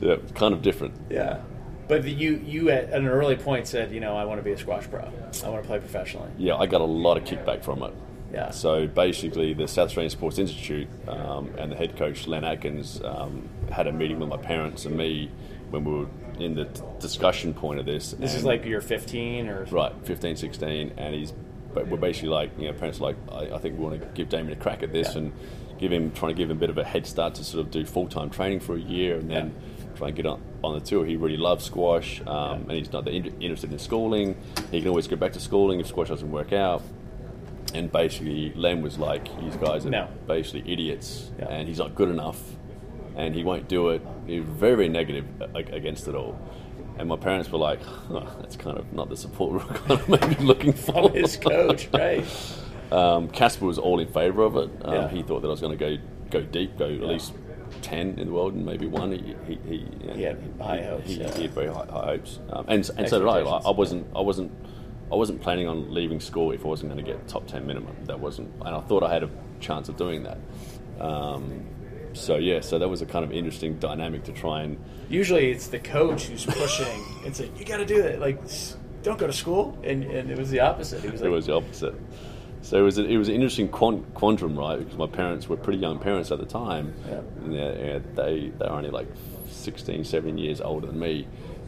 yeah, 0.00 0.16
kind 0.34 0.54
of 0.54 0.62
different. 0.62 0.94
yeah. 1.10 1.40
But 1.88 2.04
the, 2.04 2.10
you 2.10 2.40
you 2.44 2.70
at 2.70 2.90
an 2.90 3.06
early 3.06 3.36
point 3.36 3.66
said, 3.66 3.90
you 3.92 4.00
know, 4.00 4.16
I 4.16 4.24
want 4.24 4.38
to 4.38 4.42
be 4.42 4.52
a 4.52 4.58
squash 4.58 4.88
pro. 4.88 5.00
I 5.00 5.48
want 5.48 5.62
to 5.62 5.66
play 5.68 5.78
professionally. 5.78 6.30
Yeah, 6.38 6.56
I 6.56 6.66
got 6.66 6.80
a 6.80 6.84
lot 6.84 7.16
of 7.16 7.24
kickback 7.24 7.62
from 7.64 7.82
it. 7.82 7.92
Yeah. 8.32 8.50
So 8.50 8.86
basically, 8.86 9.52
the 9.52 9.68
South 9.68 9.86
Australian 9.88 10.10
Sports 10.10 10.38
Institute 10.38 10.88
um, 11.06 11.50
and 11.58 11.70
the 11.70 11.76
head 11.76 11.96
coach, 11.96 12.26
Len 12.26 12.44
Atkins, 12.44 13.00
um, 13.04 13.48
had 13.70 13.86
a 13.86 13.92
meeting 13.92 14.18
with 14.18 14.28
my 14.28 14.36
parents 14.38 14.86
and 14.86 14.96
me 14.96 15.30
when 15.70 15.84
we 15.84 15.92
were 15.92 16.06
in 16.38 16.54
the 16.54 16.64
t- 16.64 16.82
discussion 16.98 17.52
point 17.52 17.78
of 17.78 17.86
this. 17.86 18.12
This 18.12 18.34
is 18.34 18.44
like 18.44 18.64
you're 18.64 18.80
15 18.80 19.48
or 19.48 19.64
Right, 19.64 19.92
15, 20.04 20.36
16, 20.36 20.92
and 20.96 21.14
he's, 21.14 21.32
but 21.74 21.88
we're 21.88 21.98
basically 21.98 22.30
like, 22.30 22.50
you 22.58 22.66
know, 22.68 22.72
parents 22.72 23.00
are 23.00 23.04
like, 23.04 23.16
I, 23.30 23.54
I 23.54 23.58
think 23.58 23.78
we 23.78 23.84
want 23.84 24.00
to 24.00 24.06
give 24.14 24.28
Damien 24.30 24.52
a 24.58 24.60
crack 24.60 24.82
at 24.82 24.92
this 24.92 25.12
Yeah. 25.12 25.18
and 25.22 25.32
give 25.78 25.92
him, 25.92 26.10
trying 26.12 26.34
to 26.34 26.38
give 26.38 26.50
him 26.50 26.56
a 26.56 26.60
bit 26.60 26.70
of 26.70 26.78
a 26.78 26.84
head 26.84 27.06
start 27.06 27.34
to 27.34 27.44
sort 27.44 27.64
of 27.64 27.70
do 27.70 27.84
full 27.84 28.08
time 28.08 28.30
training 28.30 28.60
for 28.60 28.76
a 28.76 28.80
year 28.80 29.16
and 29.18 29.30
then 29.30 29.54
try 29.96 30.08
and 30.08 30.16
get 30.16 30.24
on, 30.26 30.40
on 30.64 30.74
the 30.78 30.80
tour. 30.84 31.04
He 31.04 31.16
really 31.16 31.36
loves 31.36 31.64
squash, 31.66 32.20
um, 32.26 32.62
and 32.62 32.72
he's 32.72 32.92
not 32.92 33.04
that 33.04 33.12
in- 33.14 33.40
interested 33.42 33.72
in 33.72 33.78
schooling. 33.78 34.36
He 34.70 34.80
can 34.80 34.88
always 34.88 35.06
go 35.06 35.16
back 35.16 35.32
to 35.34 35.40
schooling 35.40 35.80
if 35.80 35.86
squash 35.86 36.08
doesn't 36.08 36.30
work 36.30 36.52
out. 36.54 36.82
And 37.74 37.90
basically, 37.90 38.52
Len 38.54 38.82
was 38.82 38.98
like, 38.98 39.24
"These 39.40 39.56
guys 39.56 39.86
are 39.86 39.90
No. 39.90 40.08
basically 40.26 40.70
idiots, 40.70 41.30
Yeah. 41.38 41.46
and 41.48 41.68
he's 41.68 41.78
not 41.78 41.94
good 41.94 42.08
enough, 42.10 42.40
and 43.16 43.34
he 43.34 43.44
won't 43.44 43.68
do 43.68 43.88
it." 43.90 44.02
He 44.26 44.40
was 44.40 44.48
very, 44.48 44.74
very 44.76 44.88
negative 44.88 45.24
against 45.54 46.06
it 46.08 46.14
all. 46.14 46.38
And 46.98 47.08
my 47.08 47.16
parents 47.16 47.50
were 47.50 47.58
like, 47.58 47.80
oh, 48.10 48.26
"That's 48.40 48.56
kind 48.56 48.76
of 48.78 48.92
not 48.92 49.08
the 49.08 49.16
support 49.16 49.52
we're 49.52 49.60
kind 49.78 49.90
of 49.92 50.08
maybe 50.08 50.34
looking 50.44 50.72
for." 50.74 51.10
his 51.10 51.36
coach, 51.36 51.88
right? 51.92 52.24
Um, 52.92 53.28
Casper 53.28 53.64
was 53.64 53.78
all 53.78 54.00
in 54.00 54.08
favour 54.08 54.42
of 54.42 54.54
it. 54.54 54.68
Um, 54.84 54.92
Yeah. 54.92 55.08
He 55.08 55.22
thought 55.22 55.40
that 55.40 55.48
I 55.48 55.50
was 55.52 55.62
going 55.62 55.78
to 55.78 55.82
go 55.82 55.96
go 56.30 56.42
deep, 56.42 56.76
go 56.76 56.84
at 56.84 57.00
least 57.00 57.32
ten 57.80 58.18
in 58.18 58.26
the 58.26 58.32
world, 58.34 58.52
and 58.52 58.66
maybe 58.66 58.84
one. 58.86 59.12
He 59.12 59.34
he, 59.48 59.58
he, 59.66 59.86
He 60.14 60.22
had 60.24 60.36
high 60.60 60.82
hopes, 60.82 61.06
He, 61.08 61.14
yeah. 61.14 61.34
he 61.34 61.42
had 61.44 61.52
very 61.52 61.68
high, 61.68 61.86
high 61.90 62.04
hopes, 62.04 62.38
um, 62.50 62.66
and 62.68 62.90
and 62.98 63.08
so 63.08 63.18
did 63.20 63.28
I. 63.28 63.38
I 63.40 63.70
wasn't 63.70 64.06
I 64.14 64.20
wasn't 64.20 64.52
I 65.12 65.14
wasn't 65.14 65.42
planning 65.42 65.68
on 65.68 65.92
leaving 65.92 66.20
school 66.20 66.52
if 66.52 66.64
I 66.64 66.68
wasn't 66.68 66.90
going 66.90 67.04
to 67.04 67.10
get 67.12 67.28
top 67.28 67.46
ten 67.46 67.66
minimum. 67.66 67.94
That 68.06 68.18
wasn't, 68.18 68.50
and 68.64 68.74
I 68.74 68.80
thought 68.80 69.02
I 69.02 69.12
had 69.12 69.22
a 69.22 69.30
chance 69.60 69.90
of 69.90 69.96
doing 69.96 70.22
that. 70.22 70.38
Um, 70.98 71.66
so 72.14 72.36
yeah, 72.36 72.60
so 72.60 72.78
that 72.78 72.88
was 72.88 73.02
a 73.02 73.06
kind 73.06 73.24
of 73.24 73.32
interesting 73.32 73.78
dynamic 73.78 74.24
to 74.24 74.32
try 74.32 74.62
and 74.62 74.78
Usually 75.08 75.50
it's 75.50 75.66
the 75.66 75.78
coach 75.78 76.24
who's 76.24 76.46
pushing 76.46 77.04
and 77.26 77.36
saying, 77.36 77.52
"You 77.58 77.66
got 77.66 77.76
to 77.76 77.84
do 77.84 78.02
that." 78.02 78.18
Like, 78.18 78.40
don't 79.02 79.18
go 79.18 79.26
to 79.26 79.32
school, 79.32 79.78
and, 79.84 80.04
and 80.04 80.30
it 80.30 80.38
was 80.38 80.48
the 80.48 80.60
opposite. 80.60 81.02
He 81.02 81.10
was 81.10 81.20
it 81.20 81.28
was 81.28 81.46
the 81.46 81.54
opposite. 81.54 81.94
So 82.62 82.78
it 82.78 82.82
was 82.82 82.98
a, 82.98 83.04
it 83.04 83.16
was 83.16 83.28
an 83.28 83.34
interesting 83.34 83.68
quan- 83.68 84.04
quandrum, 84.14 84.56
right? 84.56 84.78
Because 84.78 84.96
my 84.96 85.08
parents 85.08 85.48
were 85.48 85.56
pretty 85.56 85.80
young 85.80 85.98
parents 85.98 86.30
at 86.30 86.38
the 86.38 86.46
time. 86.46 86.94
Yeah. 87.08 87.20
And 87.44 87.52
they, 87.52 88.02
they 88.14 88.52
they 88.58 88.64
were 88.64 88.72
only 88.72 88.90
like 88.90 89.08
16, 89.50 90.04
17 90.04 90.38
years 90.38 90.60
older 90.60 90.86
than 90.86 90.98
me, 90.98 91.26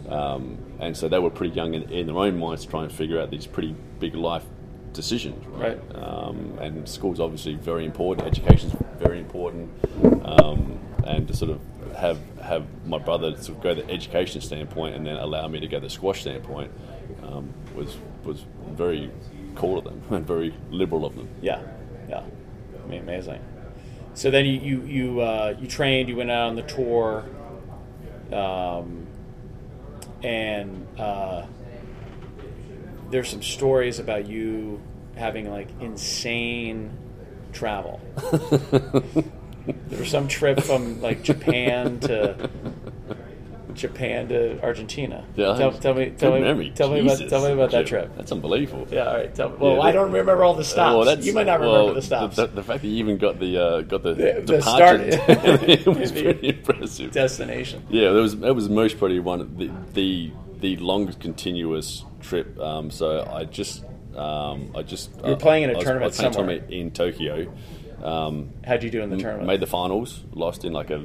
um, 0.09 0.57
and 0.79 0.97
so 0.97 1.09
they 1.09 1.19
were 1.19 1.31
pretty 1.31 1.55
young 1.55 1.75
in, 1.75 1.83
in 1.91 2.07
their 2.07 2.17
own 2.17 2.39
minds 2.39 2.65
trying 2.65 2.65
to 2.65 2.71
try 2.71 2.83
and 2.85 2.93
figure 2.93 3.21
out 3.21 3.31
these 3.31 3.47
pretty 3.47 3.75
big 3.99 4.15
life 4.15 4.45
decisions, 4.93 5.45
right? 5.49 5.79
Right. 5.93 6.03
Um, 6.03 6.59
and 6.61 6.89
school's 6.89 7.21
obviously 7.21 7.55
very 7.55 7.85
important. 7.85 8.27
Education's 8.27 8.75
very 8.99 9.19
important, 9.19 9.71
um, 10.25 10.79
and 11.05 11.27
to 11.29 11.35
sort 11.35 11.51
of 11.51 11.61
have 11.97 12.19
have 12.41 12.65
my 12.87 12.99
brother 12.99 13.37
sort 13.37 13.59
of 13.59 13.63
go 13.63 13.75
the 13.75 13.89
education 13.91 14.41
standpoint 14.41 14.95
and 14.95 15.07
then 15.07 15.17
allow 15.17 15.47
me 15.49 15.61
to 15.61 15.67
go 15.67 15.81
the 15.81 15.91
squash 15.91 16.21
standpoint 16.23 16.71
um, 17.23 17.53
was 17.75 17.97
was 18.25 18.45
very 18.71 19.11
cool 19.55 19.79
of 19.79 19.85
them 19.85 20.03
and 20.11 20.27
very 20.27 20.55
liberal 20.71 21.05
of 21.05 21.17
them. 21.17 21.29
"Yeah, 21.41 21.63
yeah, 22.09 22.23
I 22.83 22.87
mean, 22.87 23.03
amazing." 23.03 23.41
So 24.15 24.31
then 24.31 24.47
you 24.47 24.61
you 24.61 24.83
you, 24.83 25.21
uh, 25.21 25.57
you 25.61 25.67
trained. 25.67 26.09
You 26.09 26.17
went 26.17 26.31
out 26.31 26.49
on 26.49 26.57
the 26.57 26.63
tour, 26.63 27.25
um, 28.33 29.07
and 30.23 30.87
uh, 30.99 31.47
there's 33.11 33.29
some 33.29 33.43
stories 33.43 33.99
about 33.99 34.27
you 34.27 34.81
having 35.17 35.51
like 35.51 35.69
insane 35.81 36.91
travel. 37.53 38.01
there 39.89 39.99
was 39.99 40.09
some 40.09 40.29
trip 40.29 40.61
from 40.61 41.01
like 41.01 41.23
Japan 41.23 42.01
to 42.01 42.51
Japan 43.75 44.29
to 44.29 44.61
Argentina. 44.63 45.25
Yeah, 45.37 45.55
tell, 45.57 45.73
tell 45.73 45.95
me, 45.95 46.11
tell 46.11 46.33
me, 46.33 46.41
memory. 46.41 46.73
tell 46.75 46.91
me 46.91 47.01
about, 47.01 47.19
tell 47.29 47.45
me 47.45 47.53
about 47.53 47.71
that 47.73 47.87
trip. 47.87 48.11
That's 48.17 48.33
unbelievable. 48.33 48.87
Yeah, 48.91 49.09
all 49.09 49.15
right. 49.17 49.35
Tell 49.35 49.51
me. 49.51 49.57
Well, 49.59 49.75
Yeah, 49.77 49.81
I 49.83 49.93
don't 49.93 50.13
remember 50.13 50.43
all 50.45 50.55
the 50.55 50.65
stops. 50.65 51.07
Well, 51.07 51.21
you 51.21 51.33
might 51.35 51.47
not 51.47 51.61
remember 51.61 51.85
well, 51.87 51.95
the 51.95 52.03
stops. 52.03 52.37
The, 52.37 52.47
the, 52.47 52.63
fact 52.63 52.83
that 52.83 52.89
you 52.89 52.97
even 52.97 53.19
got 53.19 53.39
the 53.39 53.59
uh, 53.63 53.81
got 53.83 54.03
the, 54.03 54.15
The- 54.15 54.43
the 54.45 54.57
departure 54.59 55.13
start- 55.13 55.39
it 55.69 55.87
was 55.87 56.13
the 56.13 56.23
pretty 56.33 56.49
impressive. 56.49 57.13
Destination. 57.13 57.85
Yeah, 57.91 58.11
that 58.13 58.21
was 58.21 58.37
that 58.39 58.55
was 58.55 58.69
most 58.69 58.99
probably 58.99 59.21
one 59.21 59.41
of 59.41 59.59
the 59.59 59.71
the, 59.93 60.33
the 60.61 60.77
longest 60.77 61.21
continuous 61.21 62.05
trip. 62.23 62.59
Um, 62.59 62.91
so 62.91 63.29
I 63.31 63.45
just 63.45 63.85
um, 64.17 64.73
I 64.77 64.83
just 64.83 65.11
You 65.23 65.31
were 65.31 65.37
playing 65.37 65.65
in 65.65 65.71
a 65.71 65.73
I 65.73 65.77
was- 65.77 65.85
tournament 65.85 66.05
I 66.05 66.07
was 66.09 66.17
somewhere. 66.17 66.33
tournament 66.59 66.73
in 66.73 66.91
Tokyo. 66.93 67.53
Um, 68.03 68.51
How'd 68.67 68.83
you 68.83 68.91
do 68.91 69.01
in 69.03 69.09
the 69.11 69.17
tournament? 69.17 69.47
made 69.47 69.61
the 69.61 69.67
finals, 69.67 70.23
lost 70.33 70.65
in 70.65 70.73
like 70.75 70.91
a 70.91 71.03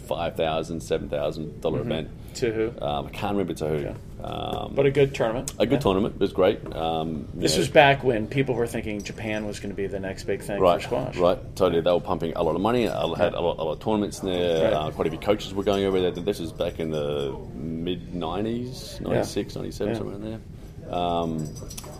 mm, 0.00 0.06
five 0.06 0.36
thousand, 0.36 0.80
seven 0.80 1.08
thousand 1.08 1.60
dollar 1.60 1.80
event. 1.80 2.08
To 2.36 2.52
who? 2.52 2.72
Um, 2.84 3.06
I 3.06 3.10
can't 3.10 3.32
remember 3.32 3.54
to 3.54 3.68
who. 3.68 4.24
Um, 4.24 4.72
but 4.74 4.86
a 4.86 4.90
good 4.90 5.14
tournament. 5.14 5.52
a 5.58 5.66
good 5.66 5.74
Yeah. 5.74 5.78
tournament. 5.80 6.14
It 6.16 6.20
was 6.20 6.32
great. 6.32 6.60
Um, 6.76 7.26
This 7.34 7.56
was 7.56 7.68
back 7.68 8.04
when 8.04 8.26
people 8.28 8.54
were 8.54 8.66
thinking 8.66 9.02
Japan 9.02 9.46
was 9.46 9.58
going 9.58 9.70
to 9.70 9.76
be 9.76 9.86
the 9.88 9.98
next 9.98 10.24
big 10.24 10.42
thing 10.42 10.60
right, 10.60 10.80
for 10.80 10.86
squash. 10.86 11.16
right. 11.16 11.56
Totally, 11.56 11.80
they 11.80 11.90
were 11.90 12.00
pumping 12.00 12.34
a 12.36 12.42
lot 12.42 12.54
of 12.54 12.60
money. 12.60 12.88
I 12.88 13.00
had 13.16 13.34
a 13.34 13.40
lot, 13.40 13.58
a 13.58 13.64
lot 13.64 13.72
of 13.72 13.80
tournaments 13.80 14.20
in 14.22 14.28
there. 14.28 14.64
Right. 14.64 14.72
Uh, 14.74 14.90
quite 14.90 15.06
a 15.08 15.10
few 15.10 15.18
coaches 15.18 15.54
were 15.54 15.64
going 15.64 15.84
over 15.84 16.00
there. 16.00 16.10
This 16.12 16.38
was 16.38 16.52
back 16.52 16.78
in 16.78 16.90
the 16.90 17.34
mid 17.54 18.12
'90s, 18.14 19.00
96, 19.00 19.56
97, 19.56 19.92
Yeah. 19.92 19.98
somewhere 19.98 20.16
in 20.16 20.22
there. 20.22 20.40
Um, 20.90 21.48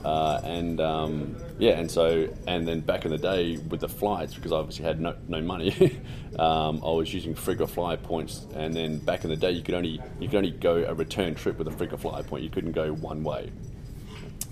uh, 0.05 0.41
and 0.45 0.81
um, 0.81 1.37
yeah, 1.59 1.79
and 1.79 1.91
so 1.91 2.29
and 2.47 2.67
then 2.67 2.81
back 2.81 3.05
in 3.05 3.11
the 3.11 3.19
day 3.19 3.59
with 3.59 3.81
the 3.81 3.89
flights, 3.89 4.35
because 4.35 4.53
I 4.53 4.57
obviously 4.57 4.85
had 4.85 5.01
no, 5.01 5.15
no 5.29 5.41
money, 5.41 5.73
um, 6.39 6.81
I 6.85 6.91
was 6.91 7.13
using 7.13 7.35
frequent 7.35 7.71
flyer 7.71 7.97
points. 7.97 8.47
And 8.55 8.75
then 8.75 8.99
back 8.99 9.25
in 9.25 9.31
the 9.31 9.37
day, 9.37 9.53
you 9.53 9.63
could 9.63 9.75
only 9.75 10.01
you 10.19 10.29
could 10.29 10.37
only 10.37 10.53
go 10.53 10.85
a 10.85 10.95
return 10.95 11.35
trip 11.35 11.59
with 11.59 11.69
a 11.69 11.73
frequent 11.73 12.03
flyer 12.03 12.23
point. 12.23 12.43
You 12.43 12.51
couldn't 12.51 12.73
go 12.73 12.93
one 12.93 13.23
way. 13.23 13.53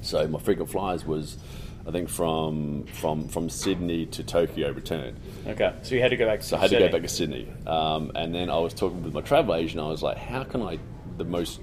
So 0.02 0.26
my 0.28 0.38
frequent 0.38 0.70
flyers 0.70 1.04
was, 1.04 1.38
I 1.86 1.90
think 1.90 2.08
from 2.08 2.84
from 2.92 3.28
from 3.28 3.50
Sydney 3.50 4.06
to 4.06 4.22
Tokyo 4.22 4.70
return. 4.70 5.16
Okay, 5.46 5.74
so 5.82 5.94
you 5.94 6.00
had 6.00 6.10
to 6.10 6.16
go 6.16 6.26
back. 6.26 6.40
To 6.40 6.46
So 6.46 6.56
I 6.56 6.60
had 6.60 6.70
to 6.70 6.78
go 6.78 6.88
back 6.88 7.02
to 7.02 7.08
Sydney, 7.08 7.48
um, 7.66 8.12
and 8.14 8.34
then 8.34 8.50
I 8.50 8.58
was 8.58 8.74
talking 8.74 9.02
with 9.02 9.14
my 9.14 9.22
travel 9.22 9.54
agent. 9.54 9.80
I 9.80 9.88
was 9.88 10.02
like, 10.02 10.18
how 10.18 10.44
can 10.44 10.62
I 10.62 10.78
the 11.16 11.24
most 11.24 11.60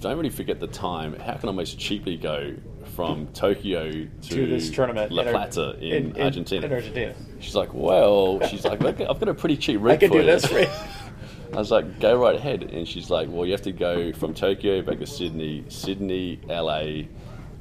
don't 0.00 0.16
really 0.16 0.30
forget 0.30 0.58
the 0.60 0.66
time. 0.66 1.14
How 1.20 1.34
can 1.34 1.48
I 1.48 1.52
most 1.52 1.78
cheaply 1.78 2.16
go 2.16 2.54
from 2.96 3.26
Tokyo 3.28 3.90
to, 3.90 4.08
to 4.22 4.46
this 4.46 4.70
tournament 4.70 5.12
La 5.12 5.22
in 5.22 5.28
Ar- 5.28 5.32
Plata 5.34 5.78
in, 5.80 6.20
Argentina? 6.20 6.66
In 6.66 6.72
Argentina, 6.72 7.14
She's 7.38 7.54
like, 7.54 7.72
well, 7.72 8.40
she's 8.48 8.64
like, 8.64 8.82
I've 8.84 8.96
got 8.98 9.28
a 9.28 9.34
pretty 9.34 9.56
cheap 9.56 9.80
rate 9.80 10.02
I 10.02 10.08
for 10.08 10.12
do 10.14 10.18
you." 10.20 10.24
this 10.24 10.50
you. 10.50 10.66
I 11.52 11.56
was 11.56 11.70
like, 11.70 11.98
go 12.00 12.20
right 12.22 12.34
ahead. 12.36 12.62
And 12.62 12.86
she's 12.86 13.10
like, 13.10 13.28
well, 13.30 13.44
you 13.44 13.52
have 13.52 13.62
to 13.62 13.72
go 13.72 14.12
from 14.12 14.34
Tokyo 14.34 14.82
back 14.82 14.98
to 15.00 15.06
Sydney, 15.06 15.64
Sydney, 15.68 16.40
LA, 16.48 17.02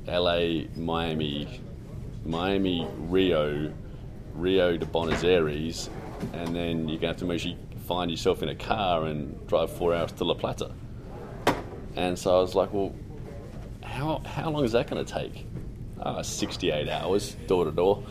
LA, 0.08 0.65
Miami, 0.75 1.60
Miami, 2.24 2.88
Rio, 3.00 3.74
Rio 4.36 4.77
to 4.77 4.86
Buenos 4.86 5.24
Aires, 5.24 5.89
and 6.34 6.55
then 6.55 6.88
you're 6.88 7.00
going 7.00 7.15
to 7.15 7.25
have 7.25 7.39
to 7.41 7.50
you 7.50 7.55
find 7.88 8.12
yourself 8.12 8.43
in 8.43 8.50
a 8.50 8.55
car 8.55 9.05
and 9.05 9.48
drive 9.48 9.72
four 9.72 9.96
hours 9.96 10.12
to 10.13 10.24
La 10.24 10.36
Plata. 10.36 10.72
And 11.96 12.17
so 12.17 12.38
I 12.38 12.41
was 12.41 12.55
like, 12.55 12.72
well, 12.74 12.93
how, 13.84 14.19
how 14.25 14.50
long 14.50 14.63
is 14.63 14.72
that 14.74 14.89
going 14.89 15.03
to 15.03 15.13
take? 15.13 15.46
Uh, 16.00 16.24
68 16.24 16.88
hours, 16.89 17.36
door 17.48 17.65
to 17.65 17.72
door. 17.72 18.03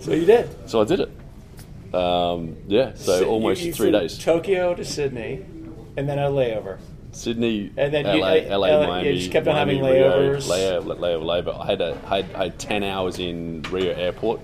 So 0.00 0.12
you 0.12 0.26
did. 0.26 0.50
So 0.68 0.82
I 0.82 0.84
did 0.84 1.00
it. 1.00 1.94
Um, 1.94 2.56
yeah, 2.66 2.92
so, 2.94 3.20
you- 3.20 3.26
almost 3.26 3.62
you 3.62 3.72
three 3.72 3.90
days. 3.92 4.18
Tokyo 4.18 4.74
to 4.74 4.84
Sydney, 4.84 5.44
and 5.96 6.08
then 6.08 6.18
a 6.18 6.28
layover. 6.28 6.78
Sydney, 7.12 7.70
And 7.76 7.94
then 7.94 8.04
LA, 8.04 8.12
you- 8.34 8.48
LA, 8.48 8.56
LA 8.56 8.80
you 8.82 8.86
Miami, 8.88 9.18
just 9.18 9.30
kept 9.30 9.46
on 9.46 9.54
Miami, 9.54 9.76
having 9.78 9.94
Rio, 9.94 10.10
layovers. 10.34 10.48
layover, 10.48 10.98
layover, 10.98 11.22
layover. 11.44 11.60
I 11.60 11.66
had, 11.66 11.80
a, 11.80 11.98
I 12.06 12.16
had 12.16 12.34
I 12.34 12.42
had 12.44 12.58
ten 12.58 12.82
hours 12.82 13.18
in 13.20 13.62
Rio 13.70 13.94
Airport, 13.94 14.40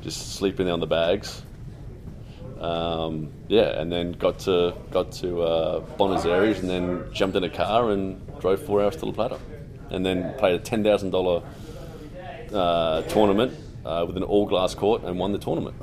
just 0.00 0.34
sleeping 0.36 0.70
on 0.70 0.78
the 0.80 0.86
bags. 0.86 1.42
Um, 2.60 3.30
yeah, 3.48 3.80
and 3.80 3.90
then 3.90 4.12
got 4.12 4.38
to 4.40 4.74
got 4.90 5.12
to 5.12 5.42
uh, 5.42 5.80
Buenos 5.96 6.26
Aires, 6.26 6.60
and 6.60 6.68
then 6.68 7.04
jumped 7.12 7.36
in 7.36 7.44
a 7.44 7.48
car 7.48 7.90
and 7.90 8.20
drove 8.38 8.62
four 8.62 8.82
hours 8.82 8.96
to 8.96 9.06
La 9.06 9.12
Plata, 9.12 9.38
and 9.90 10.04
then 10.04 10.34
played 10.34 10.54
a 10.54 10.58
ten 10.58 10.84
thousand 10.84 11.10
dollar 11.10 11.42
uh, 12.52 13.02
tournament 13.02 13.56
uh, 13.84 14.04
with 14.06 14.16
an 14.16 14.22
all 14.22 14.46
glass 14.46 14.74
court 14.74 15.02
and 15.04 15.18
won 15.18 15.32
the 15.32 15.38
tournament. 15.38 15.76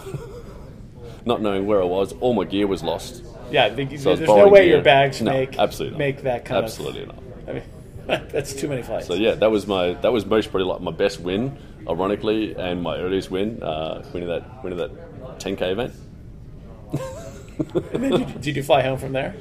Not 1.25 1.41
knowing 1.41 1.65
where 1.65 1.81
I 1.81 1.85
was, 1.85 2.13
all 2.21 2.33
my 2.33 2.45
gear 2.45 2.67
was 2.67 2.83
lost. 2.83 3.23
Yeah, 3.51 3.69
the, 3.69 3.97
So 3.97 4.15
there's 4.15 4.27
no 4.27 4.47
way 4.47 4.65
gear. 4.65 4.75
your 4.75 4.81
bags 4.81 5.21
No, 5.21 5.31
make 5.31 5.57
absolutely 5.57 5.97
not. 5.97 5.99
make 5.99 6.21
that 6.23 6.45
kind 6.45 6.63
Absolutely 6.63 7.05
not. 7.05 7.23
I 7.47 7.53
mean, 7.53 7.63
that's 8.29 8.53
too 8.53 8.67
many 8.67 8.81
flights. 8.81 9.07
So 9.07 9.13
yeah, 9.13 9.35
that 9.35 9.49
was 9.49 9.67
my 9.67 9.93
that 9.93 10.11
was 10.11 10.25
most 10.25 10.51
probably 10.51 10.67
like 10.67 10.81
my 10.81 10.91
best 10.91 11.19
win, 11.21 11.57
ironically, 11.87 12.55
and 12.55 12.81
my 12.81 12.97
earliest 12.97 13.31
win, 13.31 13.61
uh, 13.63 14.03
winning 14.13 14.29
that 14.29 14.63
winning 14.63 14.77
that 14.79 15.39
10k 15.39 15.71
event. 15.71 15.93
And 17.93 18.03
then 18.03 18.11
did, 18.11 18.41
did 18.41 18.55
you 18.55 18.63
fly 18.63 18.81
home 18.81 18.97
from 18.97 19.13
there? 19.13 19.35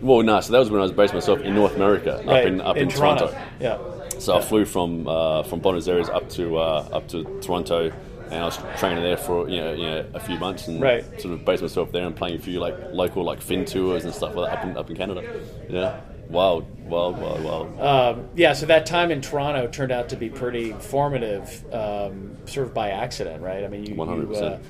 Well, 0.00 0.22
no, 0.22 0.40
so 0.40 0.52
that 0.52 0.58
was 0.58 0.70
when 0.70 0.80
I 0.80 0.84
was 0.84 0.92
based 0.92 1.12
myself 1.14 1.40
in 1.40 1.54
North 1.54 1.74
America, 1.76 2.18
up 2.26 2.44
in 2.46 2.60
up 2.60 2.76
in, 2.76 2.88
Toronto. 2.88 3.36
Yeah. 3.60 3.78
So 4.18 4.36
I 4.36 4.40
flew 4.40 4.64
from 4.64 5.06
uh, 5.08 5.42
from 5.44 5.60
Buenos 5.60 5.86
Aires 5.88 6.08
up 6.08 6.28
to 6.30 6.56
uh, 6.58 6.88
up 6.92 7.08
to 7.08 7.24
Toronto, 7.40 7.92
and 8.26 8.34
I 8.34 8.44
was 8.44 8.58
training 8.78 9.02
there 9.02 9.16
for 9.16 9.48
you 9.48 9.60
know, 9.60 9.72
you 9.72 9.86
know 9.86 10.06
a 10.14 10.20
few 10.20 10.38
months, 10.38 10.68
and 10.68 10.80
Right. 10.80 11.04
sort 11.20 11.34
of 11.34 11.44
based 11.44 11.62
myself 11.62 11.90
there 11.92 12.06
and 12.06 12.14
playing 12.16 12.36
a 12.36 12.38
few 12.38 12.60
like 12.60 12.76
local 12.92 13.24
like 13.24 13.40
fin 13.40 13.64
tours 13.64 14.04
and 14.04 14.14
stuff 14.14 14.34
like 14.34 14.50
that 14.50 14.58
up 14.58 14.64
in 14.64 14.76
up 14.76 14.90
in 14.90 14.96
Canada. 14.96 15.40
Yeah, 15.68 16.00
wild, 16.28 16.64
wild, 16.88 17.18
wild, 17.20 17.42
wild. 17.44 17.80
Um, 17.80 18.28
yeah, 18.36 18.52
so 18.52 18.66
that 18.66 18.86
time 18.86 19.10
in 19.10 19.20
Toronto 19.20 19.66
turned 19.68 19.92
out 19.92 20.08
to 20.10 20.16
be 20.16 20.28
pretty 20.30 20.72
formative, 20.74 21.64
um, 21.72 22.36
sort 22.46 22.66
of 22.68 22.74
by 22.74 22.90
accident, 22.90 23.42
right? 23.42 23.64
I 23.64 23.68
mean, 23.68 23.84
you, 23.84 23.94
you, 23.94 24.00
100%. 24.00 24.60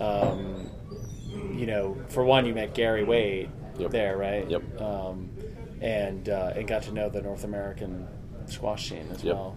uh, 0.00 0.30
um, 0.32 0.70
you 1.56 1.66
know, 1.66 1.96
for 2.08 2.24
one, 2.24 2.46
you 2.46 2.54
met 2.54 2.74
Gary 2.74 3.04
Waite 3.04 3.50
Yep. 3.78 3.90
there, 3.90 4.16
right? 4.16 4.48
Yep. 4.48 4.80
Um, 4.80 5.30
and 5.80 6.28
uh, 6.28 6.54
and 6.56 6.66
got 6.66 6.82
to 6.84 6.92
know 6.92 7.08
the 7.10 7.20
North 7.20 7.44
American 7.44 8.06
squash 8.46 8.88
scene 8.88 9.06
as 9.12 9.22
Yep. 9.22 9.34
well. 9.34 9.56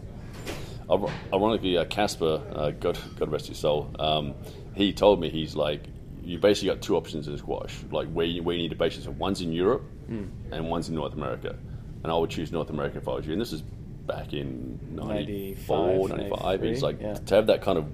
Ironically, 1.31 1.77
uh, 1.77 1.85
Casper, 1.85 2.41
uh, 2.53 2.71
God, 2.71 2.97
God 3.17 3.31
rest 3.31 3.47
his 3.47 3.59
soul, 3.59 3.91
um, 3.99 4.33
he 4.73 4.91
told 4.91 5.19
me 5.21 5.29
he's 5.29 5.55
like, 5.55 5.83
you 6.23 6.39
basically 6.39 6.69
got 6.69 6.81
two 6.81 6.95
options 6.97 7.27
in 7.27 7.37
squash, 7.37 7.75
like 7.91 8.09
where 8.11 8.25
you, 8.25 8.41
where 8.43 8.55
you 8.55 8.63
need 8.63 8.69
to 8.69 8.75
base 8.75 8.95
yourself. 8.95 9.15
One's 9.17 9.41
in 9.41 9.51
Europe, 9.51 9.83
and 10.51 10.69
one's 10.69 10.89
in 10.89 10.95
North 10.95 11.13
America, 11.13 11.55
and 12.03 12.11
I 12.11 12.15
would 12.15 12.29
choose 12.31 12.51
North 12.51 12.71
America 12.71 12.97
if 12.97 13.07
I 13.07 13.13
was 13.13 13.25
you. 13.27 13.33
And 13.33 13.41
this 13.41 13.53
is 13.53 13.61
back 14.07 14.33
in 14.33 14.79
94, 14.91 16.09
95, 16.09 16.17
95. 16.17 16.63
It's 16.63 16.81
like 16.81 16.99
yeah. 16.99 17.13
to 17.13 17.35
have 17.35 17.47
that 17.47 17.61
kind 17.61 17.77
of 17.77 17.85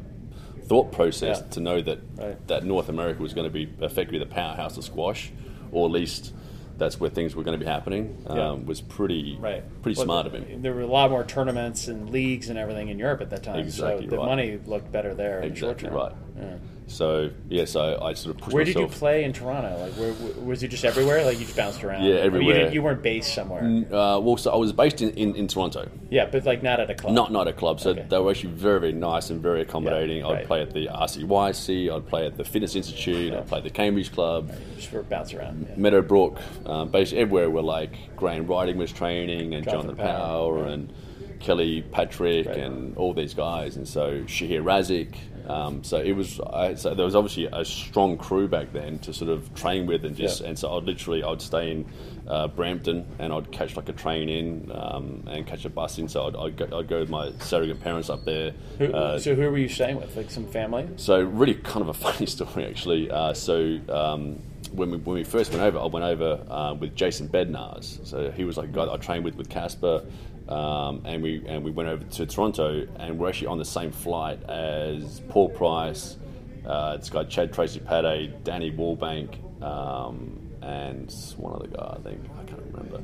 thought 0.65 0.91
process 0.91 1.39
Yeah. 1.41 1.47
to 1.51 1.59
know 1.59 1.81
that 1.81 1.99
Right. 2.17 2.47
that 2.47 2.63
North 2.65 2.89
America 2.89 3.21
was 3.21 3.33
going 3.33 3.45
to 3.47 3.53
be 3.53 3.69
effectively 3.81 4.19
the 4.19 4.25
powerhouse 4.25 4.77
of 4.77 4.83
squash, 4.83 5.31
or 5.71 5.85
at 5.85 5.91
least 5.91 6.33
that's 6.77 6.99
where 6.99 7.09
things 7.09 7.35
were 7.35 7.43
going 7.43 7.57
to 7.57 7.63
be 7.63 7.69
happening. 7.69 8.17
Um, 8.27 8.37
Yeah. 8.37 8.51
Was 8.65 8.81
pretty 8.81 9.37
Right. 9.39 9.63
pretty 9.81 9.97
Well, 9.97 10.05
smart 10.05 10.25
of 10.27 10.33
him. 10.33 10.61
There 10.61 10.73
were 10.73 10.81
a 10.81 10.87
lot 10.87 11.09
more 11.09 11.23
tournaments 11.23 11.87
and 11.87 12.09
leagues 12.09 12.49
and 12.49 12.59
everything 12.59 12.89
in 12.89 12.99
Europe 12.99 13.21
at 13.21 13.29
that 13.29 13.43
time. 13.43 13.59
Exactly 13.59 14.05
so 14.09 14.15
the 14.15 14.17
money 14.17 14.59
looked 14.65 14.91
better 14.91 15.13
there. 15.13 15.41
the 15.41 15.47
Exactly 15.47 15.87
term. 15.87 15.97
right. 15.97 16.11
Yeah. 16.37 16.55
So 16.87 17.31
yeah, 17.49 17.65
so 17.65 17.99
I 17.99 18.13
sort 18.13 18.35
of 18.35 18.41
pushed 18.41 18.53
Where 18.53 18.63
did 18.63 18.75
you 18.75 18.87
play 18.87 19.23
in 19.23 19.33
Toronto? 19.33 19.75
Like, 19.79 19.93
where, 19.93 20.13
was 20.45 20.61
you 20.61 20.69
just 20.69 20.85
everywhere? 20.85 21.25
Like, 21.25 21.39
you 21.39 21.45
just 21.45 21.57
bounced 21.57 21.83
around? 21.83 22.03
Yeah, 22.03 22.11
Or 22.11 22.15
You, 22.15 22.21
everywhere. 22.21 22.71
you 22.71 22.83
weren't 22.83 23.01
based 23.01 23.33
somewhere. 23.33 23.63
Uh, 23.91 24.19
well, 24.19 24.37
so 24.37 24.51
I 24.51 24.55
was 24.55 24.71
based 24.71 25.01
in, 25.01 25.09
in, 25.11 25.35
in 25.35 25.47
Toronto, 25.47 25.89
Yeah, 26.11 26.27
but 26.27 26.45
like 26.45 26.61
not 26.61 26.79
at 26.79 26.91
a 26.91 26.95
club. 26.95 27.13
not 27.13 27.31
not 27.31 27.47
a 27.47 27.53
club. 27.53 27.79
So 27.79 27.89
Okay. 27.89 28.05
they 28.07 28.19
were 28.19 28.29
actually 28.31 28.51
very 28.53 28.79
very 28.79 28.93
nice 28.93 29.31
and 29.31 29.41
very 29.41 29.61
accommodating. 29.61 30.17
Yeah, 30.19 30.27
I'd 30.27 30.33
right. 30.33 30.45
play 30.47 30.61
at 30.61 30.73
the 30.73 30.87
RCYC, 30.87 31.91
I'd 31.91 32.07
play 32.07 32.27
at 32.27 32.37
the 32.37 32.43
Fitness 32.43 32.75
Institute, 32.75 33.33
I'd 33.33 33.47
play 33.47 33.57
at 33.57 33.63
the 33.63 33.69
Cambridge 33.71 34.11
Club, 34.11 34.51
just 34.75 34.89
for 34.89 35.01
bounce 35.01 35.33
around. 35.33 35.65
Yeah. 35.69 35.75
Meadowbrook, 35.77 36.39
um, 36.67 36.89
basically 36.89 37.21
everywhere 37.23 37.49
where 37.49 37.63
like 37.63 38.15
Graham 38.15 38.45
Riding 38.45 38.77
was 38.77 38.91
training 38.91 39.55
and 39.55 39.63
Jonathan 39.65 39.95
Jonathan 39.97 40.05
Power, 40.05 40.53
Power 40.55 40.65
and 40.67 40.93
Kelly 41.39 41.81
Patrick 41.81 42.45
Right. 42.47 42.57
and 42.57 42.95
all 42.95 43.13
these 43.13 43.33
guys, 43.33 43.75
and 43.75 43.87
so 43.87 44.21
Shahier 44.25 44.63
Razik. 44.63 45.15
Um, 45.47 45.83
so 45.83 45.97
it 45.97 46.13
was. 46.13 46.39
I, 46.41 46.75
so 46.75 46.93
there 46.93 47.05
was 47.05 47.15
obviously 47.15 47.47
a 47.51 47.63
strong 47.65 48.17
crew 48.17 48.47
back 48.47 48.71
then 48.73 48.99
to 48.99 49.13
sort 49.13 49.29
of 49.29 49.53
train 49.55 49.85
with, 49.85 50.03
and 50.05 50.15
just 50.15 50.41
Yeah. 50.41 50.47
and 50.47 50.59
so 50.59 50.75
I'd 50.77 50.83
literally 50.83 51.23
I'd 51.23 51.41
stay 51.41 51.71
in 51.71 51.85
uh, 52.27 52.47
Brampton 52.47 53.05
and 53.19 53.31
I'd 53.31 53.51
catch 53.51 53.75
like 53.75 53.87
a 53.89 53.93
train 53.93 54.29
in 54.29 54.71
um, 54.73 55.23
and 55.27 55.45
catch 55.45 55.65
a 55.65 55.69
bus 55.69 55.97
in. 55.99 56.07
So 56.07 56.27
I'd, 56.27 56.35
I'd, 56.35 56.57
go, 56.57 56.79
I'd 56.79 56.87
go 56.87 56.99
with 57.01 57.09
my 57.09 57.31
surrogate 57.39 57.81
parents 57.81 58.09
up 58.09 58.25
there. 58.25 58.51
Who, 58.79 58.91
Uh, 58.93 59.19
so 59.19 59.35
who 59.35 59.49
were 59.51 59.57
you 59.57 59.69
staying 59.69 59.97
with? 59.97 60.15
Like 60.17 60.31
some 60.31 60.47
family? 60.47 60.87
so 60.97 61.21
really, 61.21 61.55
kind 61.55 61.81
of 61.81 61.89
a 61.89 61.93
funny 62.11 62.25
story 62.25 62.65
actually. 62.65 63.11
Uh, 63.11 63.33
so 63.33 63.79
um, 63.89 64.41
when 64.71 64.89
we 64.91 64.97
when 64.97 65.15
we 65.15 65.23
first 65.23 65.51
went 65.51 65.61
over, 65.63 65.77
I 65.79 65.85
went 65.85 66.05
over 66.05 66.43
uh, 66.49 66.73
with 66.73 66.95
Jason 66.95 67.29
Bednars. 67.29 68.05
So 68.07 68.31
he 68.31 68.43
was 68.43 68.57
like 68.57 68.69
a 68.69 68.71
guy 68.71 68.85
that 68.85 68.91
I 68.91 68.97
trained 68.97 69.23
with 69.23 69.35
with 69.35 69.49
Casper, 69.49 70.03
um, 70.49 71.01
and 71.05 71.21
we 71.23 71.43
and 71.47 71.63
we 71.63 71.71
went 71.71 71.89
over 71.89 72.03
to 72.03 72.25
Toronto, 72.25 72.87
and 72.99 73.17
we're 73.17 73.29
actually 73.29 73.47
on 73.47 73.57
the 73.57 73.65
same 73.65 73.91
flight 73.91 74.43
as 74.43 75.21
Paul 75.29 75.49
Price, 75.49 76.17
uh, 76.65 76.97
this 76.97 77.09
guy 77.09 77.23
Chad 77.23 77.53
Tracy 77.53 77.79
Pate, 77.79 78.43
Danny 78.43 78.71
Wallbank, 78.71 79.63
um, 79.63 80.39
and 80.61 81.11
one 81.37 81.55
other 81.55 81.67
guy 81.67 81.97
I 81.97 82.01
think 82.01 82.21
I 82.39 82.43
can't 82.43 82.61
remember. 82.71 83.01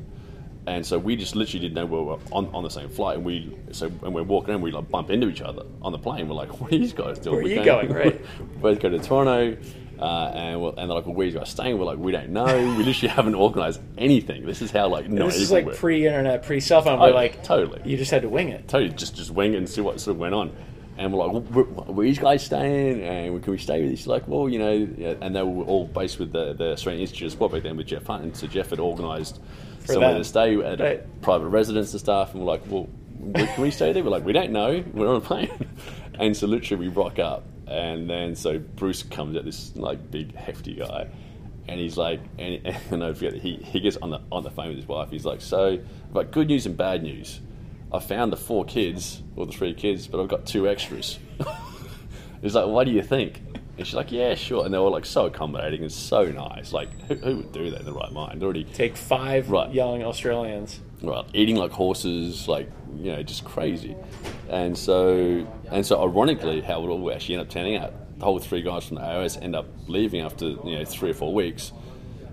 And 0.64 0.86
so 0.86 0.96
we 0.96 1.16
just 1.16 1.34
literally 1.34 1.58
didn't 1.58 1.74
know 1.74 1.86
we 1.86 2.04
were 2.04 2.18
on, 2.30 2.48
on 2.54 2.62
the 2.62 2.70
same 2.70 2.88
flight, 2.88 3.16
and 3.16 3.24
we 3.24 3.56
so 3.72 3.88
when 3.88 4.12
we're 4.12 4.22
walking 4.22 4.50
around, 4.50 4.62
we 4.62 4.70
like 4.70 4.88
bump 4.88 5.10
into 5.10 5.28
each 5.28 5.42
other 5.42 5.64
on 5.80 5.90
the 5.90 5.98
plane. 5.98 6.28
We're 6.28 6.36
like, 6.36 6.60
"What 6.60 6.72
are 6.72 6.78
these 6.78 6.92
guys 6.92 7.18
doing?" 7.18 7.36
Where 7.36 7.42
are 7.42 7.44
We 7.44 7.58
you 7.58 7.64
going, 7.64 7.92
right? 7.92 8.24
both 8.60 8.78
go 8.78 8.88
to 8.88 8.98
Toronto, 9.00 9.56
uh, 10.02 10.32
and 10.34 10.60
we're, 10.60 10.68
and 10.70 10.78
they're 10.78 10.86
like, 10.88 11.06
"Well, 11.06 11.14
where 11.14 11.26
you 11.26 11.32
guys 11.38 11.50
staying?" 11.50 11.78
We're 11.78 11.84
like, 11.84 11.98
"We 11.98 12.12
don't 12.12 12.30
know. 12.30 12.44
We 12.76 12.82
literally 12.84 13.08
haven't 13.14 13.34
organised 13.34 13.80
anything. 13.98 14.44
This 14.46 14.60
is 14.62 14.70
how 14.70 14.88
like 14.88 15.04
This 15.04 15.12
naive 15.14 15.32
is 15.34 15.50
we 15.50 15.56
like 15.56 15.66
were. 15.66 15.74
pre-internet, 15.74 16.42
pre-cell 16.44 16.82
phone. 16.82 16.98
Where 16.98 17.10
Oh, 17.10 17.14
like 17.14 17.42
totally. 17.44 17.80
you 17.88 17.96
just 17.96 18.10
had 18.10 18.22
to 18.22 18.28
wing 18.28 18.48
it. 18.48 18.68
Totally, 18.68 18.90
just 18.92 19.16
just 19.16 19.30
wing 19.30 19.54
it 19.54 19.58
and 19.58 19.68
see 19.68 19.80
what 19.80 20.00
sort 20.00 20.14
of 20.16 20.20
went 20.20 20.34
on. 20.34 20.50
And 20.98 21.10
we're 21.12 21.26
like, 21.26 21.44
where, 21.50 21.64
where 21.64 22.06
you 22.06 22.14
guys 22.14 22.44
staying? 22.44 23.02
And 23.02 23.42
can 23.42 23.50
we 23.52 23.58
stay 23.58 23.80
with 23.80 23.90
you? 23.90 23.96
She's 23.96 24.06
like, 24.06 24.28
well, 24.28 24.46
you 24.48 24.58
know, 24.58 25.16
and 25.22 25.34
they 25.34 25.42
were 25.42 25.64
all 25.64 25.86
based 25.86 26.18
with 26.18 26.32
the, 26.32 26.52
the 26.52 26.72
Australian 26.72 27.00
Institute 27.00 27.26
of 27.28 27.32
Sport 27.32 27.52
back 27.52 27.62
then 27.62 27.78
with 27.78 27.86
Geoff 27.86 28.06
Hunt. 28.06 28.22
And 28.24 28.36
so 28.36 28.46
Geoff 28.46 28.68
had 28.68 28.78
organised 28.78 29.40
somewhere 29.86 30.10
them. 30.12 30.20
to 30.20 30.24
stay 30.24 30.60
at 30.62 30.80
Right. 30.80 31.22
private 31.22 31.48
residence 31.48 31.92
and 31.92 32.00
stuff. 32.00 32.34
And 32.34 32.42
we're 32.44 32.52
like, 32.52 32.62
well, 32.68 32.88
can 33.34 33.62
we 33.62 33.70
stay 33.70 33.92
there? 33.94 34.04
We're 34.04 34.10
like, 34.10 34.24
we 34.26 34.34
don't 34.34 34.50
know. 34.52 34.84
We're 34.92 35.08
on 35.08 35.16
a 35.16 35.20
plane. 35.20 35.50
and 36.18 36.36
so 36.36 36.46
literally 36.46 36.88
we 36.88 36.94
rock 36.94 37.18
up. 37.18 37.44
And 37.66 38.08
then 38.10 38.34
so 38.36 38.58
Bruce 38.58 39.02
comes 39.02 39.36
out, 39.36 39.44
this 39.44 39.74
like 39.76 40.10
big, 40.10 40.34
hefty 40.34 40.74
guy. 40.74 41.08
And 41.68 41.78
he's 41.80 41.96
like, 41.96 42.20
and, 42.38 42.60
and 42.90 43.04
I 43.04 43.12
forget, 43.12 43.34
he, 43.34 43.54
he 43.56 43.80
gets 43.80 43.96
on 43.98 44.10
the 44.10 44.20
on 44.32 44.42
the 44.42 44.50
phone 44.50 44.68
with 44.68 44.76
his 44.78 44.88
wife. 44.88 45.10
He's 45.10 45.24
like, 45.24 45.40
so, 45.40 45.78
like, 46.12 46.30
good 46.32 46.48
news 46.48 46.66
and 46.66 46.76
bad 46.76 47.02
news. 47.02 47.40
I 47.92 48.00
found 48.00 48.32
the 48.32 48.36
four 48.36 48.64
kids, 48.64 49.22
or 49.36 49.46
the 49.46 49.52
three 49.52 49.74
kids, 49.74 50.06
but 50.06 50.20
I've 50.20 50.28
got 50.28 50.46
two 50.46 50.66
extras. 50.68 51.18
He's 52.42 52.54
like, 52.54 52.66
what 52.66 52.84
do 52.84 52.90
you 52.90 53.02
think? 53.02 53.40
And 53.78 53.86
she's 53.86 53.94
like, 53.94 54.10
yeah, 54.10 54.34
sure. 54.34 54.64
And 54.64 54.74
they 54.74 54.78
were 54.78 54.88
like 54.90 55.04
so 55.06 55.26
accommodating 55.26 55.82
and 55.82 55.92
so 55.92 56.24
nice. 56.24 56.72
Like, 56.72 56.88
who, 57.02 57.14
who 57.14 57.36
would 57.36 57.52
do 57.52 57.70
that 57.70 57.80
in 57.80 57.86
the 57.86 57.92
right 57.92 58.12
mind? 58.12 58.42
Already, 58.42 58.64
Take 58.64 58.96
five 58.96 59.50
Right. 59.50 59.72
young 59.72 60.02
Australians. 60.02 60.80
right, 61.02 61.24
eating 61.34 61.56
like 61.56 61.70
horses, 61.70 62.48
like 62.48 62.68
you 62.96 63.12
know, 63.12 63.22
just 63.22 63.44
crazy. 63.44 63.94
And 64.52 64.76
so, 64.76 65.46
and 65.70 65.84
so, 65.84 66.02
ironically, 66.02 66.60
how 66.60 66.84
it 66.84 66.88
all 66.88 67.10
actually 67.10 67.36
ended 67.36 67.48
up 67.48 67.52
turning 67.52 67.76
out. 67.76 67.94
The 68.18 68.26
whole 68.26 68.38
three 68.38 68.60
guys 68.60 68.86
from 68.86 68.96
the 68.96 69.02
AIS 69.02 69.38
end 69.38 69.56
up 69.56 69.66
leaving 69.88 70.20
after 70.20 70.44
you 70.44 70.78
know 70.78 70.84
three 70.84 71.10
or 71.10 71.14
four 71.14 71.32
weeks. 71.32 71.72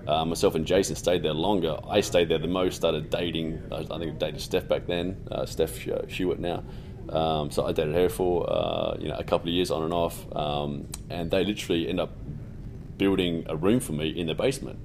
Uh, 0.05 0.25
myself 0.25 0.55
and 0.55 0.65
Jason 0.65 0.95
stayed 0.95 1.23
there 1.23 1.33
longer. 1.33 1.77
I 1.87 2.01
stayed 2.01 2.27
there 2.27 2.37
the 2.37 2.47
most. 2.47 2.75
Started 2.75 3.09
dating. 3.09 3.63
I 3.71 3.77
I 3.77 3.97
think 3.99 4.15
I 4.15 4.17
dated 4.17 4.41
Steph 4.41 4.67
back 4.67 4.85
then. 4.85 5.25
Uh, 5.31 5.45
Steph 5.45 5.79
Shewitt 5.79 6.39
now. 6.39 6.63
Um, 7.07 7.49
so 7.51 7.65
I 7.65 7.71
dated 7.71 7.95
her 7.95 8.09
for 8.09 8.47
uh, 8.51 8.97
you 8.99 9.07
know 9.07 9.15
a 9.17 9.23
couple 9.23 9.47
of 9.47 9.53
years 9.53 9.71
on 9.71 9.83
and 9.83 9.93
off, 9.93 10.25
um, 10.35 10.87
and 11.09 11.31
they 11.31 11.45
literally 11.45 11.87
end 11.87 12.01
up 12.01 12.11
building 12.97 13.45
a 13.47 13.55
room 13.55 13.79
for 13.79 13.93
me 13.93 14.09
in 14.09 14.27
the 14.27 14.35
basement. 14.35 14.77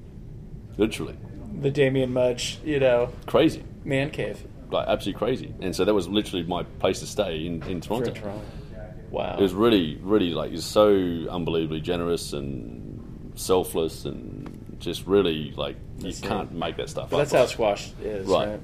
Literally 0.78 1.16
The 1.60 1.70
Damien 1.70 2.12
Mudge, 2.12 2.60
you 2.64 2.78
know, 2.78 3.10
crazy 3.26 3.64
man 3.84 4.10
cave 4.10 4.44
like 4.70 4.86
absolutely 4.88 5.18
crazy. 5.18 5.54
And 5.60 5.74
so 5.74 5.84
that 5.84 5.94
was 5.94 6.08
literally 6.08 6.44
my 6.44 6.62
place 6.64 7.00
to 7.00 7.06
stay 7.06 7.46
in, 7.46 7.62
in 7.64 7.80
for 7.80 7.88
Toronto. 8.02 8.10
Toronto. 8.12 8.44
Wow. 9.10 9.36
It 9.38 9.42
was 9.42 9.54
really, 9.54 9.96
really 10.02 10.30
like 10.30 10.50
he's 10.50 10.64
so 10.64 10.88
unbelievably 11.30 11.80
generous 11.82 12.32
and 12.32 13.32
selfless 13.36 14.04
and 14.04 14.76
just 14.80 15.06
really 15.06 15.52
like 15.56 15.76
you 15.98 16.04
That's 16.04 16.20
can't 16.20 16.52
make 16.52 16.76
that 16.78 16.88
stuff 16.90 17.10
But 17.10 17.16
up. 17.16 17.20
that's 17.28 17.32
how 17.32 17.46
squash 17.46 17.92
is, 18.02 18.26
right? 18.26 18.58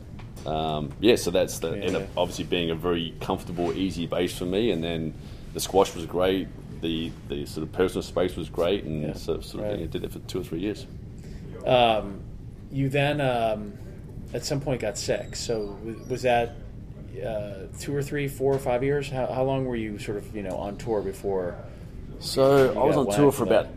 Right. 0.47 0.47
Um, 0.47 0.91
yeah, 1.01 1.17
so 1.17 1.31
that's 1.31 1.59
the 1.61 1.71
Yeah, 1.77 1.85
end 1.85 1.97
up 1.97 2.03
obviously 2.17 2.45
being 2.45 2.71
a 2.71 2.75
very 2.75 3.15
comfortable, 3.21 3.73
easy 3.73 4.07
base 4.07 4.37
for 4.37 4.47
me. 4.47 4.71
And 4.71 4.83
then 4.83 5.15
the 5.55 5.61
squash 5.61 5.95
was 5.95 6.07
great. 6.07 6.49
The 6.81 7.13
the 7.29 7.45
sort 7.47 7.67
of 7.67 7.73
personal 7.73 8.03
space 8.03 8.37
was 8.37 8.49
great, 8.49 8.85
and 8.85 9.03
Yeah, 9.03 9.13
so 9.13 9.41
sort 9.41 9.65
of 9.65 9.71
right. 9.71 9.81
yeah, 9.81 9.87
did 9.87 10.03
it 10.03 10.13
for 10.13 10.19
two 10.21 10.41
or 10.41 10.45
three 10.45 10.61
years. 10.61 10.87
Um, 11.67 12.21
you 12.73 12.89
then, 12.89 13.21
um, 13.21 13.75
at 14.35 14.45
some 14.45 14.61
point, 14.61 14.81
got 14.81 14.97
sick. 14.99 15.37
So 15.37 15.77
was 16.09 16.23
that 16.23 16.57
uh, 17.25 17.67
two 17.79 17.95
or 17.95 18.03
three, 18.03 18.29
four 18.29 18.55
or 18.55 18.59
five 18.59 18.83
years? 18.85 19.09
How, 19.11 19.27
how 19.27 19.43
long 19.45 19.65
were 19.65 19.77
you 19.77 19.99
sort 19.99 20.17
of, 20.19 20.35
you 20.35 20.43
know, 20.43 20.57
on 20.57 20.77
tour 20.77 21.01
before? 21.03 21.57
So 22.21 22.71
I 22.81 22.85
was 22.85 22.97
on 22.97 23.11
tour 23.15 23.33
for 23.33 23.45
about 23.45 23.69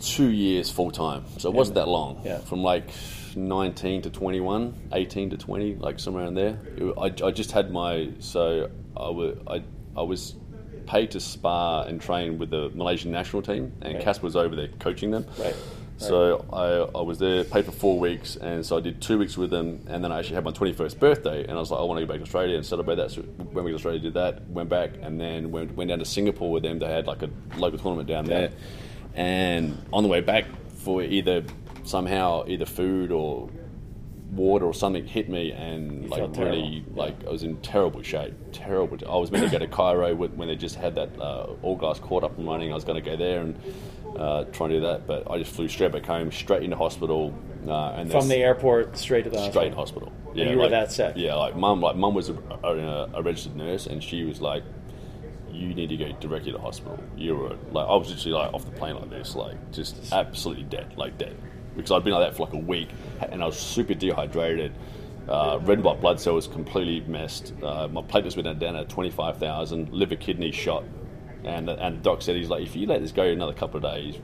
two 0.00 0.28
years 0.30 0.70
full 0.70 0.90
time. 0.90 1.24
So 1.38 1.48
it 1.48 1.54
wasn't 1.54 1.76
that 1.76 1.88
long. 1.88 2.20
Yeah. 2.24 2.38
From 2.38 2.62
like 2.62 2.88
19 3.34 4.02
to 4.02 4.10
21, 4.10 4.74
18 4.92 5.30
to 5.30 5.36
20, 5.36 5.74
like 5.76 5.98
somewhere 5.98 6.24
around 6.24 6.34
there. 6.34 6.58
It- 6.76 6.94
I, 7.22 7.26
I 7.26 7.30
just 7.30 7.52
had 7.52 7.70
my, 7.70 8.10
so 8.20 8.70
I 8.96 9.10
wa- 9.10 9.34
I, 9.46 9.62
I 9.96 10.02
was 10.02 10.34
paid 10.86 11.10
to 11.10 11.20
spar 11.20 11.86
and 11.86 12.00
train 12.00 12.38
with 12.38 12.50
the 12.50 12.70
Malaysian 12.74 13.10
national 13.10 13.42
team, 13.42 13.72
and 13.82 13.94
Right. 13.96 14.02
Casper 14.04 14.24
was 14.24 14.36
over 14.36 14.54
there 14.56 14.68
coaching 14.78 15.10
them. 15.10 15.26
Right. 15.38 15.54
So 15.98 16.46
I, 16.52 16.98
I 16.98 17.02
was 17.02 17.18
there, 17.18 17.42
paid 17.44 17.64
for 17.64 17.72
four 17.72 17.98
weeks, 17.98 18.36
and 18.36 18.64
so 18.64 18.76
I 18.76 18.80
did 18.80 19.00
two 19.00 19.18
weeks 19.18 19.36
with 19.36 19.50
them, 19.50 19.84
and 19.88 20.02
then 20.02 20.12
I 20.12 20.20
actually 20.20 20.36
had 20.36 20.44
my 20.44 20.52
21st 20.52 20.98
birthday, 20.98 21.42
and 21.42 21.52
I 21.52 21.56
was 21.56 21.70
like, 21.70 21.80
I 21.80 21.82
want 21.82 21.98
to 21.98 22.06
go 22.06 22.12
back 22.12 22.18
to 22.18 22.22
Australia 22.22 22.56
and 22.56 22.64
celebrate 22.64 22.96
that. 22.96 23.10
So 23.10 23.22
when 23.22 23.64
we 23.64 23.72
to 23.72 23.74
Australia, 23.74 23.98
did 23.98 24.14
that, 24.14 24.48
went 24.48 24.68
back, 24.68 24.92
and 25.02 25.20
then 25.20 25.50
went, 25.50 25.74
went 25.74 25.88
down 25.88 25.98
to 25.98 26.04
Singapore 26.04 26.52
with 26.52 26.62
them. 26.62 26.78
They 26.78 26.86
had 26.86 27.06
like 27.06 27.22
a 27.22 27.30
local 27.56 27.78
tournament 27.78 28.08
down 28.08 28.26
there, 28.26 28.52
and 29.14 29.84
on 29.92 30.04
the 30.04 30.08
way 30.08 30.20
back, 30.20 30.44
for 30.76 31.02
either 31.02 31.44
somehow 31.82 32.44
either 32.46 32.66
food 32.66 33.10
or 33.10 33.50
water 34.30 34.66
or 34.66 34.74
something 34.74 35.06
hit 35.06 35.28
me, 35.28 35.52
and 35.52 36.08
like 36.10 36.20
really 36.20 36.84
terrible. 36.84 36.94
like 36.94 37.26
I 37.26 37.30
was 37.30 37.42
in 37.42 37.56
terrible 37.56 38.02
shape, 38.02 38.34
terrible. 38.52 38.98
I 39.08 39.16
was 39.16 39.30
meant 39.30 39.44
to 39.44 39.50
go 39.50 39.58
to 39.58 39.66
Cairo 39.66 40.14
when 40.14 40.48
they 40.48 40.56
just 40.56 40.76
had 40.76 40.94
that 40.96 41.18
uh, 41.20 41.54
all 41.62 41.76
glass 41.76 41.98
court 41.98 42.24
up 42.24 42.38
and 42.38 42.46
running. 42.46 42.70
I 42.70 42.74
was 42.74 42.84
going 42.84 43.02
to 43.02 43.10
go 43.10 43.16
there 43.16 43.40
and 43.40 43.58
uh, 44.16 44.44
try 44.44 44.66
and 44.66 44.74
do 44.76 44.80
that, 44.80 45.06
but 45.06 45.30
I 45.30 45.38
just 45.38 45.52
flew 45.52 45.68
straight 45.68 45.92
back 45.92 46.06
home, 46.06 46.30
straight 46.32 46.62
into 46.62 46.76
hospital, 46.76 47.34
uh, 47.66 47.92
and 47.92 48.10
From 48.10 48.28
the 48.28 48.36
airport 48.36 48.96
straight 48.96 49.24
to 49.24 49.30
the 49.30 49.50
straight 49.50 49.74
hospital. 49.74 50.10
hospital. 50.10 50.42
And 50.42 50.50
you 50.50 50.58
were 50.58 50.68
that 50.68 50.92
sick? 50.92 51.14
Yeah, 51.16 51.34
like 51.34 51.56
mum, 51.56 51.80
like 51.80 51.96
mum 51.96 52.14
was 52.14 52.28
a, 52.28 52.34
a, 52.62 53.10
a 53.14 53.22
registered 53.22 53.56
nurse, 53.56 53.86
and 53.86 54.02
she 54.02 54.24
was 54.24 54.40
like, 54.40 54.62
"You 55.50 55.74
need 55.74 55.88
to 55.88 55.96
go 55.96 56.12
directly 56.20 56.52
to 56.52 56.58
hospital." 56.58 56.98
You 57.16 57.34
were 57.36 57.56
like, 57.72 57.88
I 57.88 57.94
was 57.96 58.08
literally 58.10 58.32
like 58.44 58.54
off 58.54 58.64
the 58.64 58.70
plane 58.72 58.94
like 58.96 59.10
this, 59.10 59.34
like 59.34 59.56
just 59.72 60.12
absolutely 60.12 60.64
dead, 60.64 60.96
like 60.96 61.18
dead, 61.18 61.36
because 61.76 61.90
I'd 61.90 62.04
been 62.04 62.12
like 62.12 62.28
that 62.30 62.36
for 62.36 62.44
like 62.44 62.54
a 62.54 62.58
week, 62.58 62.88
and 63.30 63.42
I 63.42 63.46
was 63.46 63.58
super 63.58 63.94
dehydrated. 63.94 64.72
Uh, 65.28 65.58
red 65.62 65.82
white 65.82 66.00
blood 66.00 66.18
cells 66.20 66.46
completely 66.46 67.00
messed. 67.10 67.52
Uh, 67.62 67.86
my 67.88 68.00
platelets 68.02 68.36
went 68.36 68.58
down 68.60 68.76
at 68.76 68.88
twenty 68.88 69.10
five 69.10 69.38
thousand. 69.38 69.92
Liver 69.92 70.16
kidney 70.16 70.52
shot, 70.52 70.84
and 71.44 71.68
and 71.68 72.02
doc 72.02 72.22
said 72.22 72.36
he's 72.36 72.48
like, 72.48 72.62
if 72.62 72.76
you 72.76 72.86
let 72.86 73.00
this 73.00 73.12
go 73.12 73.24
another 73.24 73.52
couple 73.52 73.76
of 73.78 73.82
days, 73.82 74.16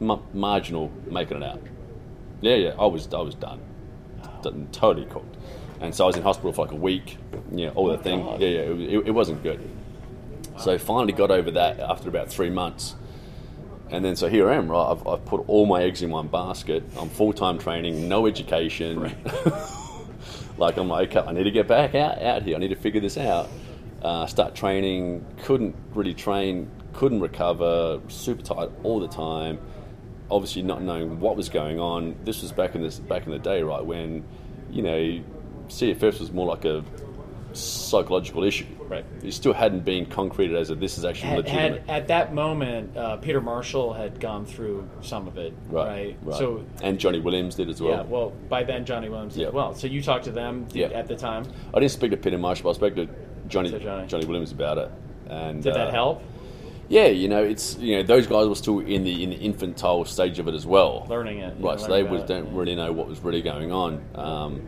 ma- 0.00 0.20
marginal 0.32 0.90
making 1.06 1.38
it 1.38 1.42
out. 1.42 1.62
Yeah, 2.40 2.54
yeah, 2.54 2.74
I 2.78 2.86
was 2.86 3.12
I 3.12 3.20
was 3.20 3.34
done, 3.34 3.60
done 4.42 4.68
totally 4.72 5.06
cooked, 5.06 5.36
and 5.80 5.94
so 5.94 6.04
I 6.04 6.06
was 6.08 6.16
in 6.16 6.22
hospital 6.22 6.52
for 6.52 6.66
like 6.66 6.72
a 6.72 6.76
week. 6.76 7.18
Yeah, 7.52 7.70
all 7.70 7.86
that 7.88 8.00
oh 8.00 8.02
thing. 8.02 8.22
God. 8.22 8.40
Yeah, 8.40 8.48
yeah, 8.48 8.60
it, 8.60 8.80
it, 8.80 9.06
it 9.08 9.10
wasn't 9.10 9.42
good. 9.42 9.60
So 10.58 10.78
finally 10.78 11.12
got 11.12 11.30
over 11.30 11.50
that 11.52 11.80
after 11.80 12.08
about 12.08 12.28
three 12.28 12.50
months, 12.50 12.94
and 13.90 14.04
then 14.04 14.16
so 14.16 14.28
here 14.28 14.50
I 14.50 14.56
am. 14.56 14.70
Right, 14.70 14.90
I've, 14.90 15.06
I've 15.06 15.24
put 15.24 15.48
all 15.48 15.66
my 15.66 15.82
eggs 15.82 16.02
in 16.02 16.10
one 16.10 16.28
basket. 16.28 16.82
I'm 16.98 17.08
full 17.08 17.32
time 17.32 17.58
training, 17.58 18.08
no 18.08 18.26
education. 18.26 19.00
like 20.58 20.76
I'm 20.76 20.88
like, 20.88 21.14
okay, 21.14 21.26
I 21.26 21.32
need 21.32 21.44
to 21.44 21.50
get 21.50 21.68
back 21.68 21.94
out 21.94 22.20
out 22.20 22.42
here. 22.42 22.56
I 22.56 22.58
need 22.58 22.68
to 22.68 22.76
figure 22.76 23.00
this 23.00 23.16
out. 23.16 23.48
Uh, 24.02 24.26
start 24.26 24.54
training. 24.54 25.24
Couldn't 25.42 25.74
really 25.94 26.14
train. 26.14 26.70
Couldn't 26.92 27.20
recover. 27.20 28.00
Super 28.08 28.42
tired 28.42 28.70
all 28.82 29.00
the 29.00 29.08
time. 29.08 29.58
Obviously, 30.30 30.62
not 30.62 30.82
knowing 30.82 31.20
what 31.20 31.36
was 31.36 31.48
going 31.48 31.78
on. 31.80 32.16
This 32.24 32.42
was 32.42 32.52
back 32.52 32.74
in 32.74 32.82
this 32.82 32.98
back 32.98 33.26
in 33.26 33.32
the 33.32 33.38
day, 33.38 33.62
right? 33.62 33.84
When 33.84 34.24
you 34.70 34.82
know, 34.82 35.22
CFS 35.68 36.20
was 36.20 36.32
more 36.32 36.46
like 36.46 36.64
a 36.64 36.84
psychological 37.52 38.44
issue. 38.44 38.66
Right. 38.88 39.04
It 39.22 39.32
still 39.32 39.52
hadn't 39.52 39.84
been 39.84 40.06
concreted 40.06 40.56
as 40.56 40.70
a 40.70 40.74
this 40.74 40.98
is 40.98 41.04
actually 41.04 41.30
Had, 41.30 41.36
legitimate. 41.38 41.80
had, 41.88 42.02
at 42.02 42.08
that 42.08 42.34
moment, 42.34 42.96
uh, 42.96 43.16
Peter 43.16 43.40
Marshall 43.40 43.92
had 43.92 44.20
gone 44.20 44.44
through 44.46 44.88
some 45.00 45.26
of 45.26 45.38
it, 45.38 45.54
right? 45.68 45.86
right, 45.88 46.16
right. 46.22 46.38
So, 46.38 46.64
and 46.82 46.98
Johnny 46.98 47.18
Williams 47.18 47.56
did 47.56 47.68
as 47.68 47.80
well. 47.80 47.92
yeah, 47.92 48.02
well, 48.02 48.30
by 48.48 48.62
then 48.62 48.84
Johnny 48.84 49.08
Williams 49.08 49.34
did 49.34 49.42
Yeah. 49.42 49.48
as 49.48 49.54
well. 49.54 49.74
So 49.74 49.86
you 49.88 50.02
talked 50.02 50.24
to 50.26 50.30
them 50.30 50.66
Yeah. 50.72 50.86
at 50.88 51.08
the 51.08 51.16
time. 51.16 51.46
I 51.74 51.80
didn't 51.80 51.92
speak 51.92 52.12
to 52.12 52.16
Peter 52.16 52.38
Marshall. 52.38 52.70
I 52.70 52.74
spoke 52.74 52.94
to 52.96 53.08
Johnny 53.48 53.70
To 53.70 53.78
Johnny. 53.78 54.06
Johnny. 54.06 54.26
Williams 54.26 54.52
about 54.52 54.78
it. 54.78 54.90
And 55.28 55.62
Did 55.62 55.74
that 55.74 55.88
uh, 55.88 55.92
help? 55.92 56.22
Yeah, 56.88 57.06
you 57.06 57.28
know, 57.28 57.42
it's 57.42 57.76
you 57.78 57.96
know 57.96 58.02
those 58.04 58.26
guys 58.26 58.46
were 58.46 58.54
still 58.54 58.78
in 58.78 59.02
the 59.02 59.22
in 59.22 59.30
the 59.30 59.36
infantile 59.36 60.04
stage 60.04 60.38
of 60.38 60.46
it 60.46 60.54
as 60.54 60.64
well. 60.64 61.04
Learning 61.08 61.38
it, 61.38 61.56
right? 61.58 61.80
So 61.80 61.88
they 61.88 62.04
was, 62.04 62.22
it, 62.22 62.28
don't 62.28 62.46
yeah. 62.46 62.58
really 62.58 62.74
know 62.76 62.92
what 62.92 63.08
was 63.08 63.18
really 63.20 63.42
going 63.42 63.72
on, 63.72 64.04
um, 64.14 64.66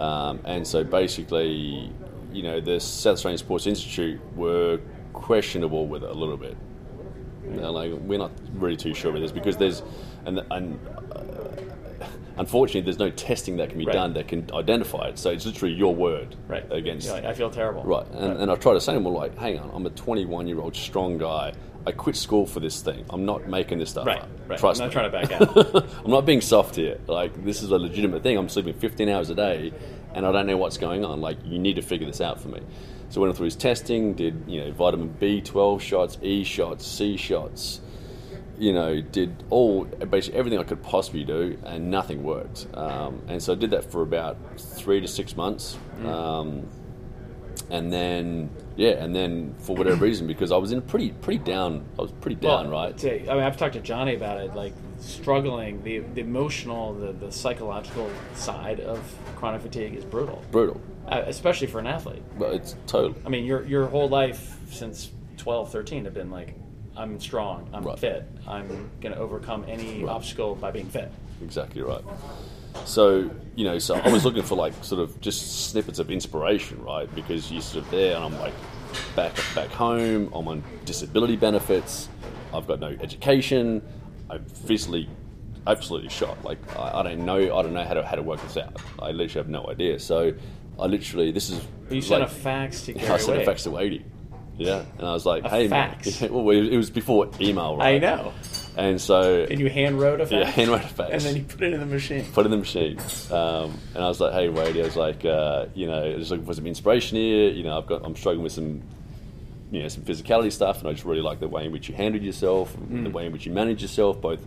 um, 0.00 0.40
and 0.44 0.64
so 0.64 0.84
basically, 0.84 1.90
you 2.32 2.42
know, 2.44 2.60
the 2.60 2.78
South 2.78 3.14
Australian 3.14 3.38
Sports 3.38 3.66
Institute 3.66 4.20
were 4.36 4.78
questionable 5.12 5.88
with 5.88 6.04
it 6.04 6.10
a 6.10 6.14
little 6.14 6.36
bit. 6.36 6.56
You 7.44 7.56
know, 7.56 7.72
like 7.72 7.92
we're 7.92 8.18
not 8.18 8.30
really 8.52 8.76
too 8.76 8.94
sure 8.94 9.10
with 9.10 9.22
this 9.22 9.32
because 9.32 9.56
there's 9.56 9.82
and 10.26 10.40
and 10.52 10.78
uh, 11.10 11.20
unfortunately 12.40 12.80
there's 12.80 12.98
no 12.98 13.10
testing 13.10 13.58
that 13.58 13.68
can 13.68 13.78
be 13.78 13.84
Right. 13.84 13.92
done 13.92 14.14
that 14.14 14.26
can 14.26 14.48
identify 14.52 15.08
it. 15.08 15.18
So 15.18 15.30
it's 15.30 15.44
literally 15.46 15.74
your 15.74 15.94
word 15.94 16.34
Right. 16.48 16.64
against 16.72 17.08
like, 17.10 17.24
I 17.24 17.34
feel 17.34 17.50
terrible. 17.50 17.82
Right, 17.84 18.06
and, 18.14 18.38
and 18.38 18.50
I 18.50 18.54
try 18.56 18.72
to 18.72 18.80
say 18.80 18.92
to 18.92 18.96
him, 18.98 19.04
well, 19.04 19.14
like, 19.14 19.36
hang 19.38 19.58
on, 19.58 19.70
I'm 19.74 19.86
a 19.86 19.90
21 19.90 20.48
year 20.48 20.58
old 20.60 20.74
strong 20.74 21.18
guy. 21.18 21.52
I 21.86 21.92
quit 21.92 22.16
school 22.16 22.44
for 22.46 22.60
this 22.60 22.82
thing. 22.82 23.04
I'm 23.10 23.24
not 23.24 23.46
making 23.48 23.78
this 23.78 23.90
stuff 23.90 24.06
Right, 24.06 24.20
up. 24.20 24.28
right. 24.48 24.58
Trust 24.58 24.80
I'm 24.80 24.88
me. 24.88 24.94
not 24.94 25.10
trying 25.10 25.28
to 25.28 25.36
back 25.36 25.74
out. 25.74 26.04
I'm 26.04 26.10
not 26.10 26.26
being 26.26 26.40
soft 26.40 26.76
here. 26.76 26.98
Like, 27.06 27.44
this 27.44 27.62
is 27.62 27.70
a 27.70 27.78
legitimate 27.78 28.22
thing. 28.22 28.36
I'm 28.36 28.48
sleeping 28.50 28.74
15 28.74 29.08
hours 29.08 29.30
a 29.30 29.34
day, 29.34 29.72
and 30.14 30.26
I 30.26 30.32
don't 30.32 30.46
know 30.46 30.56
what's 30.58 30.76
going 30.78 31.04
on. 31.04 31.20
Like, 31.20 31.38
you 31.44 31.58
need 31.58 31.76
to 31.76 31.82
figure 31.82 32.06
this 32.06 32.20
out 32.20 32.40
for 32.40 32.48
me. 32.48 32.60
So 33.10 33.20
I 33.20 33.24
went 33.24 33.36
through 33.36 33.46
his 33.46 33.56
testing, 33.56 34.12
did 34.14 34.44
you 34.46 34.60
know 34.64 34.70
vitamin 34.72 35.14
B12 35.20 35.80
shots, 35.80 36.18
E 36.22 36.44
shots, 36.44 36.86
C 36.86 37.16
shots. 37.16 37.80
You 38.60 38.72
know, 38.74 39.00
did 39.00 39.42
all 39.50 39.84
basically 39.86 40.38
everything 40.38 40.58
I 40.58 40.64
could 40.64 40.82
possibly 40.82 41.24
do, 41.24 41.58
and 41.64 41.90
nothing 41.90 42.22
worked. 42.22 42.66
Um, 42.74 43.22
and 43.26 43.42
so 43.42 43.54
I 43.54 43.56
did 43.56 43.70
that 43.70 43.90
for 43.90 44.02
about 44.02 44.36
three 44.58 45.00
to 45.00 45.08
six 45.08 45.34
months. 45.34 45.78
Mm. 45.98 46.06
Um, 46.06 46.68
and 47.70 47.92
then 47.92 48.50
yeah, 48.76 49.02
and 49.02 49.14
then 49.14 49.54
for 49.58 49.74
whatever 49.76 50.04
reason, 50.04 50.26
because 50.26 50.52
I 50.52 50.56
was 50.56 50.72
in 50.72 50.78
a 50.78 50.82
pretty 50.82 51.10
pretty 51.10 51.42
down, 51.42 51.84
I 51.98 52.02
was 52.02 52.12
pretty 52.12 52.34
down, 52.36 52.70
Well, 52.70 52.84
right? 52.86 52.98
to- 52.98 53.30
I 53.30 53.34
mean, 53.34 53.42
I've 53.44 53.56
talked 53.56 53.74
to 53.74 53.80
Johnny 53.80 54.14
about 54.14 54.38
it, 54.40 54.54
like 54.54 54.74
struggling, 54.98 55.82
the, 55.82 56.00
the 56.00 56.20
emotional, 56.20 56.92
the, 56.94 57.12
the 57.12 57.32
psychological 57.32 58.10
side 58.34 58.80
of 58.80 58.98
chronic 59.36 59.62
fatigue 59.62 59.94
is 59.94 60.04
brutal, 60.04 60.42
Brutal, 60.50 60.80
uh, 61.08 61.22
especially 61.26 61.66
for 61.66 61.78
an 61.78 61.86
athlete. 61.86 62.22
but 62.38 62.52
it's 62.54 62.76
total. 62.86 63.14
I 63.24 63.28
mean, 63.30 63.44
your 63.44 63.64
your 63.64 63.86
whole 63.86 64.08
life 64.08 64.56
since 64.70 65.10
12, 65.38 65.72
13 65.72 66.04
have 66.04 66.14
been 66.14 66.30
like, 66.30 66.54
I'm 67.00 67.18
strong, 67.18 67.66
I'm 67.72 67.82
Right. 67.82 67.98
fit, 67.98 68.24
I'm 68.46 68.90
going 69.00 69.14
to 69.14 69.18
overcome 69.20 69.64
any 69.66 70.04
Right. 70.04 70.12
obstacle 70.12 70.54
by 70.54 70.70
being 70.70 70.86
fit. 70.86 71.10
Exactly 71.42 71.80
right. 71.80 72.04
So 72.84 73.30
you 73.56 73.64
know, 73.64 73.78
so 73.78 73.94
I 73.96 74.10
was 74.12 74.24
looking 74.24 74.42
for 74.42 74.54
like 74.54 74.72
sort 74.82 75.00
of 75.00 75.18
just 75.20 75.70
snippets 75.70 75.98
of 75.98 76.10
inspiration, 76.10 76.82
right? 76.82 77.12
Because 77.14 77.50
you're 77.50 77.62
sort 77.62 77.84
of 77.84 77.90
there, 77.90 78.14
and 78.16 78.24
I'm 78.24 78.38
like 78.38 78.52
back 79.16 79.34
back 79.54 79.70
home. 79.70 80.30
I'm 80.34 80.46
on 80.46 80.62
disability 80.84 81.36
benefits. 81.36 82.08
I've 82.54 82.66
got 82.66 82.78
no 82.80 82.88
education. 83.00 83.82
I'm 84.28 84.44
physically 84.44 85.08
absolutely 85.66 86.10
shot. 86.10 86.42
Like 86.44 86.58
I, 86.78 87.00
I 87.00 87.02
don't 87.02 87.24
know. 87.24 87.38
I 87.56 87.62
don't 87.62 87.72
know 87.74 87.84
how 87.84 87.94
to 87.94 88.04
how 88.04 88.16
to 88.16 88.22
work 88.22 88.40
this 88.42 88.56
out. 88.56 88.76
I 89.00 89.10
literally 89.10 89.32
have 89.44 89.48
no 89.48 89.68
idea. 89.68 89.98
So 89.98 90.32
I 90.78 90.86
literally 90.86 91.32
this 91.32 91.50
is 91.50 91.66
You 91.90 92.00
sent 92.00 92.20
like, 92.20 92.30
a 92.30 92.34
fax 92.34 92.82
to 92.82 92.92
Gary 92.92 93.08
I 93.14 93.16
sent 93.16 93.40
a 93.42 93.44
fax 93.44 93.64
to 93.64 93.70
Wadey. 93.70 94.04
Yeah, 94.60 94.84
and 94.98 95.06
I 95.06 95.12
was 95.12 95.24
like, 95.26 95.44
A 95.44 95.48
"Hey, 95.48 95.68
fax? 95.68 96.20
man." 96.20 96.32
Well, 96.44 96.50
it 96.56 96.76
was 96.76 96.90
before 96.90 97.30
email, 97.40 97.76
right? 97.76 97.94
I 97.94 97.98
know. 97.98 98.32
And 98.76 99.00
so 99.00 99.44
And 99.50 99.58
you 99.58 99.68
hand 99.68 99.98
wrote 99.98 100.20
a 100.20 100.26
fax? 100.26 100.32
Yeah, 100.32 100.50
hand 100.50 100.70
wrote 100.70 100.84
a 100.84 100.88
fax. 100.88 101.10
And 101.12 101.20
then 101.22 101.36
you 101.36 101.42
put 101.42 101.62
it 101.62 101.72
in 101.72 101.80
the 101.80 101.86
machine. 101.86 102.24
put 102.32 102.46
it 102.46 102.46
in 102.46 102.50
the 102.52 102.56
machine. 102.58 102.98
Um, 103.32 103.76
and 103.94 104.04
I 104.04 104.08
was 104.08 104.20
like, 104.20 104.32
hey, 104.32 104.48
Waite, 104.48 104.76
I 104.76 104.82
was 104.82 104.96
like, 104.96 105.24
uh, 105.24 105.66
you 105.74 105.86
know, 105.86 106.16
just 106.18 106.30
looking 106.30 106.46
for 106.46 106.54
some 106.54 106.66
inspiration 106.66 107.16
here. 107.16 107.50
You 107.50 107.64
know, 107.64 107.76
I've 107.78 107.86
got, 107.86 108.02
I'm 108.04 108.14
struggling 108.14 108.44
with 108.44 108.52
some, 108.52 108.82
you 109.72 109.82
know, 109.82 109.88
some 109.88 110.04
physicality 110.04 110.52
stuff, 110.52 110.78
and 110.80 110.88
I 110.88 110.92
just 110.92 111.04
really 111.04 111.20
like 111.22 111.40
the 111.40 111.48
way 111.48 111.64
in 111.64 111.72
which 111.72 111.88
you 111.88 111.94
handled 111.94 112.22
yourself, 112.22 112.74
and 112.76 113.04
the 113.06 113.10
way 113.10 113.26
in 113.26 113.32
which 113.32 113.46
you 113.46 113.52
manage 113.52 113.82
yourself, 113.82 114.20
both 114.20 114.40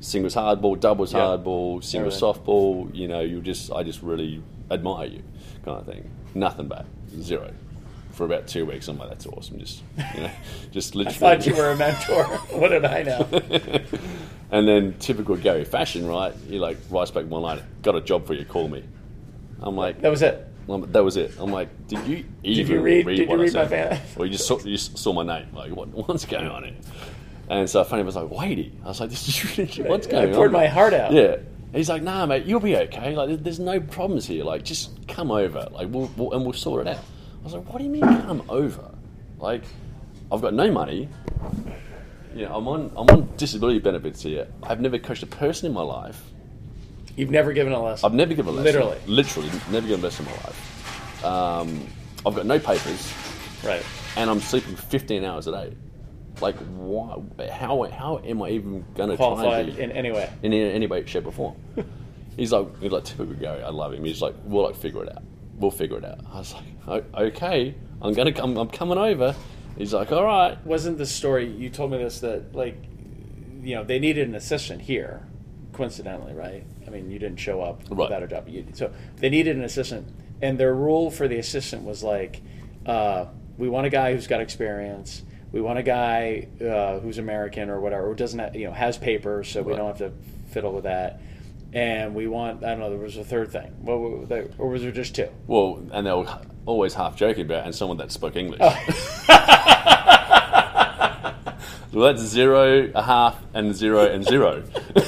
singles 0.00 0.34
hardball, 0.34 0.78
doubles 0.78 1.12
hardball, 1.12 1.82
singles 1.84 2.22
Everything. 2.22 2.42
softball. 2.44 2.94
You 2.94 3.08
know, 3.08 3.20
you 3.20 3.40
just, 3.40 3.72
I 3.72 3.82
just 3.84 4.02
really 4.02 4.42
admire 4.70 5.06
you, 5.06 5.22
kind 5.64 5.78
of 5.78 5.86
thing. 5.86 6.10
Nothing 6.34 6.68
bad, 6.68 6.86
zero. 7.20 7.50
For 8.22 8.26
about 8.26 8.46
two 8.46 8.64
weeks, 8.66 8.86
I'm 8.86 8.98
like, 8.98 9.08
that's 9.08 9.26
awesome. 9.26 9.58
Just, 9.58 9.82
you 10.14 10.20
know, 10.20 10.30
just 10.70 10.94
literally. 10.94 11.16
I 11.16 11.18
thought 11.18 11.44
you 11.44 11.56
were 11.56 11.72
a 11.72 11.76
mentor. 11.76 12.22
what 12.56 12.68
did 12.68 12.84
I 12.84 13.02
know? 13.02 13.28
And 14.52 14.68
then 14.68 14.94
typical 15.00 15.34
Gary 15.36 15.64
fashion, 15.64 16.06
right? 16.06 16.32
He 16.46 16.60
like 16.60 16.76
writes 16.88 17.10
back 17.10 17.24
one 17.26 17.42
line, 17.42 17.60
"Got 17.82 17.96
a 17.96 18.00
job 18.00 18.24
for 18.24 18.34
you, 18.34 18.44
call 18.44 18.68
me." 18.68 18.84
I'm 19.60 19.74
like, 19.74 20.02
That 20.02 20.10
was 20.12 20.22
it. 20.22 20.46
um, 20.68 20.86
that 20.92 21.02
was 21.02 21.16
it. 21.16 21.32
I'm 21.36 21.50
like, 21.50 21.88
did 21.88 22.06
you 22.06 22.24
even 22.44 22.76
you 22.76 22.80
read- 22.80 23.06
did 23.06 23.18
you 23.18 23.28
I 23.28 23.34
read 23.34 23.54
my 23.54 23.66
fan- 23.66 24.00
Or 24.16 24.24
you 24.26 24.30
just 24.30 24.46
saw, 24.46 24.58
you 24.60 24.76
just 24.76 24.96
saw 24.98 25.12
my 25.12 25.24
name? 25.24 25.48
Like, 25.52 25.72
what, 25.74 25.88
what's 25.88 26.24
going 26.26 26.46
on 26.46 26.62
here? 26.62 26.74
And 27.48 27.68
so 27.68 27.82
funny 27.82 28.02
I 28.02 28.06
was 28.06 28.14
like, 28.14 28.30
Wadey. 28.30 28.72
I 28.84 28.88
was 28.88 29.00
like, 29.00 29.10
this 29.10 29.26
is 29.26 29.58
really, 29.58 29.88
what's 29.90 30.06
going 30.06 30.26
on? 30.28 30.32
I 30.32 30.36
poured 30.36 30.52
my 30.52 30.68
heart 30.68 30.94
out. 30.94 31.12
Yeah. 31.12 31.38
He's 31.72 31.88
like, 31.88 32.02
nah, 32.02 32.24
mate, 32.26 32.44
you'll 32.44 32.60
be 32.60 32.76
okay. 32.76 33.16
Like, 33.16 33.42
there's 33.42 33.58
no 33.58 33.80
problems 33.80 34.26
here. 34.26 34.44
Like, 34.44 34.62
just 34.62 35.08
come 35.08 35.32
over. 35.32 35.66
Like, 35.72 35.88
we'll, 35.90 36.10
we'll 36.16 36.32
and 36.34 36.44
we'll 36.44 36.52
sort 36.52 36.86
it 36.86 36.96
out. 36.96 37.04
I 37.42 37.44
was 37.44 37.54
like, 37.54 37.68
what 37.72 37.78
do 37.78 37.84
you 37.84 37.90
mean 37.90 38.02
come 38.02 38.42
over? 38.48 38.90
Like, 39.38 39.62
I've 40.30 40.40
got 40.40 40.54
no 40.54 40.70
money. 40.70 41.08
You 42.34 42.46
know, 42.46 42.54
I'm 42.56 42.68
on 42.68 42.92
I'm 42.96 43.08
on 43.10 43.28
disability 43.36 43.80
benefits 43.80 44.22
here. 44.22 44.46
I've 44.62 44.80
never 44.80 44.98
coached 44.98 45.22
a 45.22 45.26
person 45.26 45.66
in 45.66 45.72
my 45.72 45.82
life. 45.82 46.22
You've 47.16 47.30
never 47.30 47.52
given 47.52 47.72
a 47.72 47.82
lesson. 47.82 48.06
I've 48.06 48.14
never 48.14 48.32
given 48.32 48.54
a 48.54 48.56
lesson. 48.56 48.64
Literally. 48.80 48.98
Literally, 49.06 49.50
never 49.70 49.86
given 49.86 50.00
a 50.00 50.04
lesson 50.04 50.24
in 50.26 50.32
my 50.32 50.38
life. 50.38 51.24
Um, 51.24 51.86
I've 52.24 52.34
got 52.34 52.46
no 52.46 52.58
papers, 52.58 53.12
Right. 53.64 53.84
and 54.16 54.30
I'm 54.30 54.40
sleeping 54.40 54.76
15 54.76 55.24
hours 55.24 55.46
a 55.46 55.52
day. 55.52 55.76
Like, 56.40 56.56
why? 56.56 57.20
How, 57.50 57.82
how 57.90 58.18
am 58.24 58.42
I 58.42 58.48
even 58.50 58.84
going 58.94 59.10
to 59.10 59.16
try 59.16 59.26
Qualified 59.26 59.68
in 59.78 59.92
any 59.92 60.10
way. 60.10 60.30
in 60.42 60.52
any, 60.54 60.72
any 60.72 60.86
way, 60.86 61.04
shape, 61.04 61.26
or 61.26 61.32
form? 61.32 61.56
he's 62.36 62.52
like, 62.52 62.80
he's 62.80 62.90
like 62.92 63.04
typical 63.04 63.34
Gary. 63.34 63.62
I 63.62 63.68
love 63.68 63.92
him. 63.92 64.04
He's 64.04 64.22
like, 64.22 64.34
we'll 64.44 64.64
like 64.64 64.76
figure 64.76 65.04
it 65.04 65.10
out. 65.14 65.22
We'll 65.62 65.70
figure 65.70 65.96
it 65.98 66.04
out. 66.04 66.18
I 66.32 66.38
was 66.38 66.52
like, 66.54 67.04
"O- 67.14 67.22
okay, 67.26 67.74
I'm 68.02 68.12
gonna 68.14 68.32
come. 68.32 68.56
I'm 68.58 68.68
coming 68.68 68.98
over. 68.98 69.34
He's 69.78 69.94
like, 69.94 70.10
all 70.10 70.24
right. 70.24 70.58
Wasn't 70.66 70.98
the 70.98 71.06
story 71.06 71.46
you 71.48 71.70
told 71.70 71.92
me 71.92 71.98
this 71.98 72.18
that 72.20 72.52
like, 72.54 72.76
you 73.62 73.76
know, 73.76 73.84
they 73.84 74.00
needed 74.00 74.28
an 74.28 74.34
assistant 74.34 74.82
here, 74.82 75.22
coincidentally, 75.72 76.34
right? 76.34 76.64
I 76.84 76.90
mean, 76.90 77.10
you 77.12 77.18
didn't 77.20 77.38
show 77.38 77.62
up 77.62 77.80
Right. 77.88 77.98
without 78.10 78.22
a 78.24 78.26
job. 78.26 78.48
You, 78.48 78.66
so 78.74 78.90
they 79.18 79.30
needed 79.30 79.56
an 79.56 79.62
assistant, 79.62 80.08
and 80.42 80.58
their 80.58 80.74
rule 80.74 81.10
for 81.12 81.28
the 81.28 81.38
assistant 81.38 81.84
was 81.84 82.02
like, 82.02 82.42
uh, 82.84 83.26
we 83.56 83.68
want 83.68 83.86
a 83.86 83.90
guy 83.90 84.12
who's 84.14 84.26
got 84.26 84.40
experience. 84.40 85.22
We 85.52 85.60
want 85.60 85.78
a 85.78 85.82
guy 85.84 86.48
uh, 86.60 86.98
who's 86.98 87.18
American 87.18 87.70
or 87.70 87.80
whatever, 87.80 88.08
who 88.08 88.14
doesn't 88.16 88.38
have, 88.40 88.56
you 88.56 88.66
know 88.66 88.72
has 88.72 88.98
papers, 88.98 89.48
so 89.48 89.62
we 89.62 89.70
Right. 89.72 89.78
don't 89.78 89.86
have 89.86 89.98
to 89.98 90.12
fiddle 90.50 90.72
with 90.72 90.84
that. 90.84 91.20
And 91.74 92.14
we 92.14 92.26
want 92.26 92.62
I 92.64 92.70
don't 92.70 92.80
know. 92.80 92.90
There 92.90 92.98
was 92.98 93.16
a 93.16 93.24
third 93.24 93.50
thing. 93.50 93.72
What, 93.80 94.28
they- 94.28 94.48
or 94.58 94.68
was 94.68 94.82
there 94.82 94.92
just 94.92 95.14
two? 95.14 95.28
Well, 95.46 95.82
and 95.92 96.06
they 96.06 96.12
were 96.12 96.26
always 96.66 96.94
half 96.94 97.16
joking 97.16 97.46
about, 97.46 97.64
and 97.64 97.74
someone 97.74 97.96
that 97.98 98.12
spoke 98.12 98.36
English. 98.36 98.60
Oh. 98.62 98.76
well, 101.92 102.06
that's 102.12 102.22
zero, 102.22 102.90
a 102.94 103.02
half, 103.02 103.38
and 103.54 103.74
zero, 103.74 104.06
and 104.06 104.24
zero. 104.24 104.62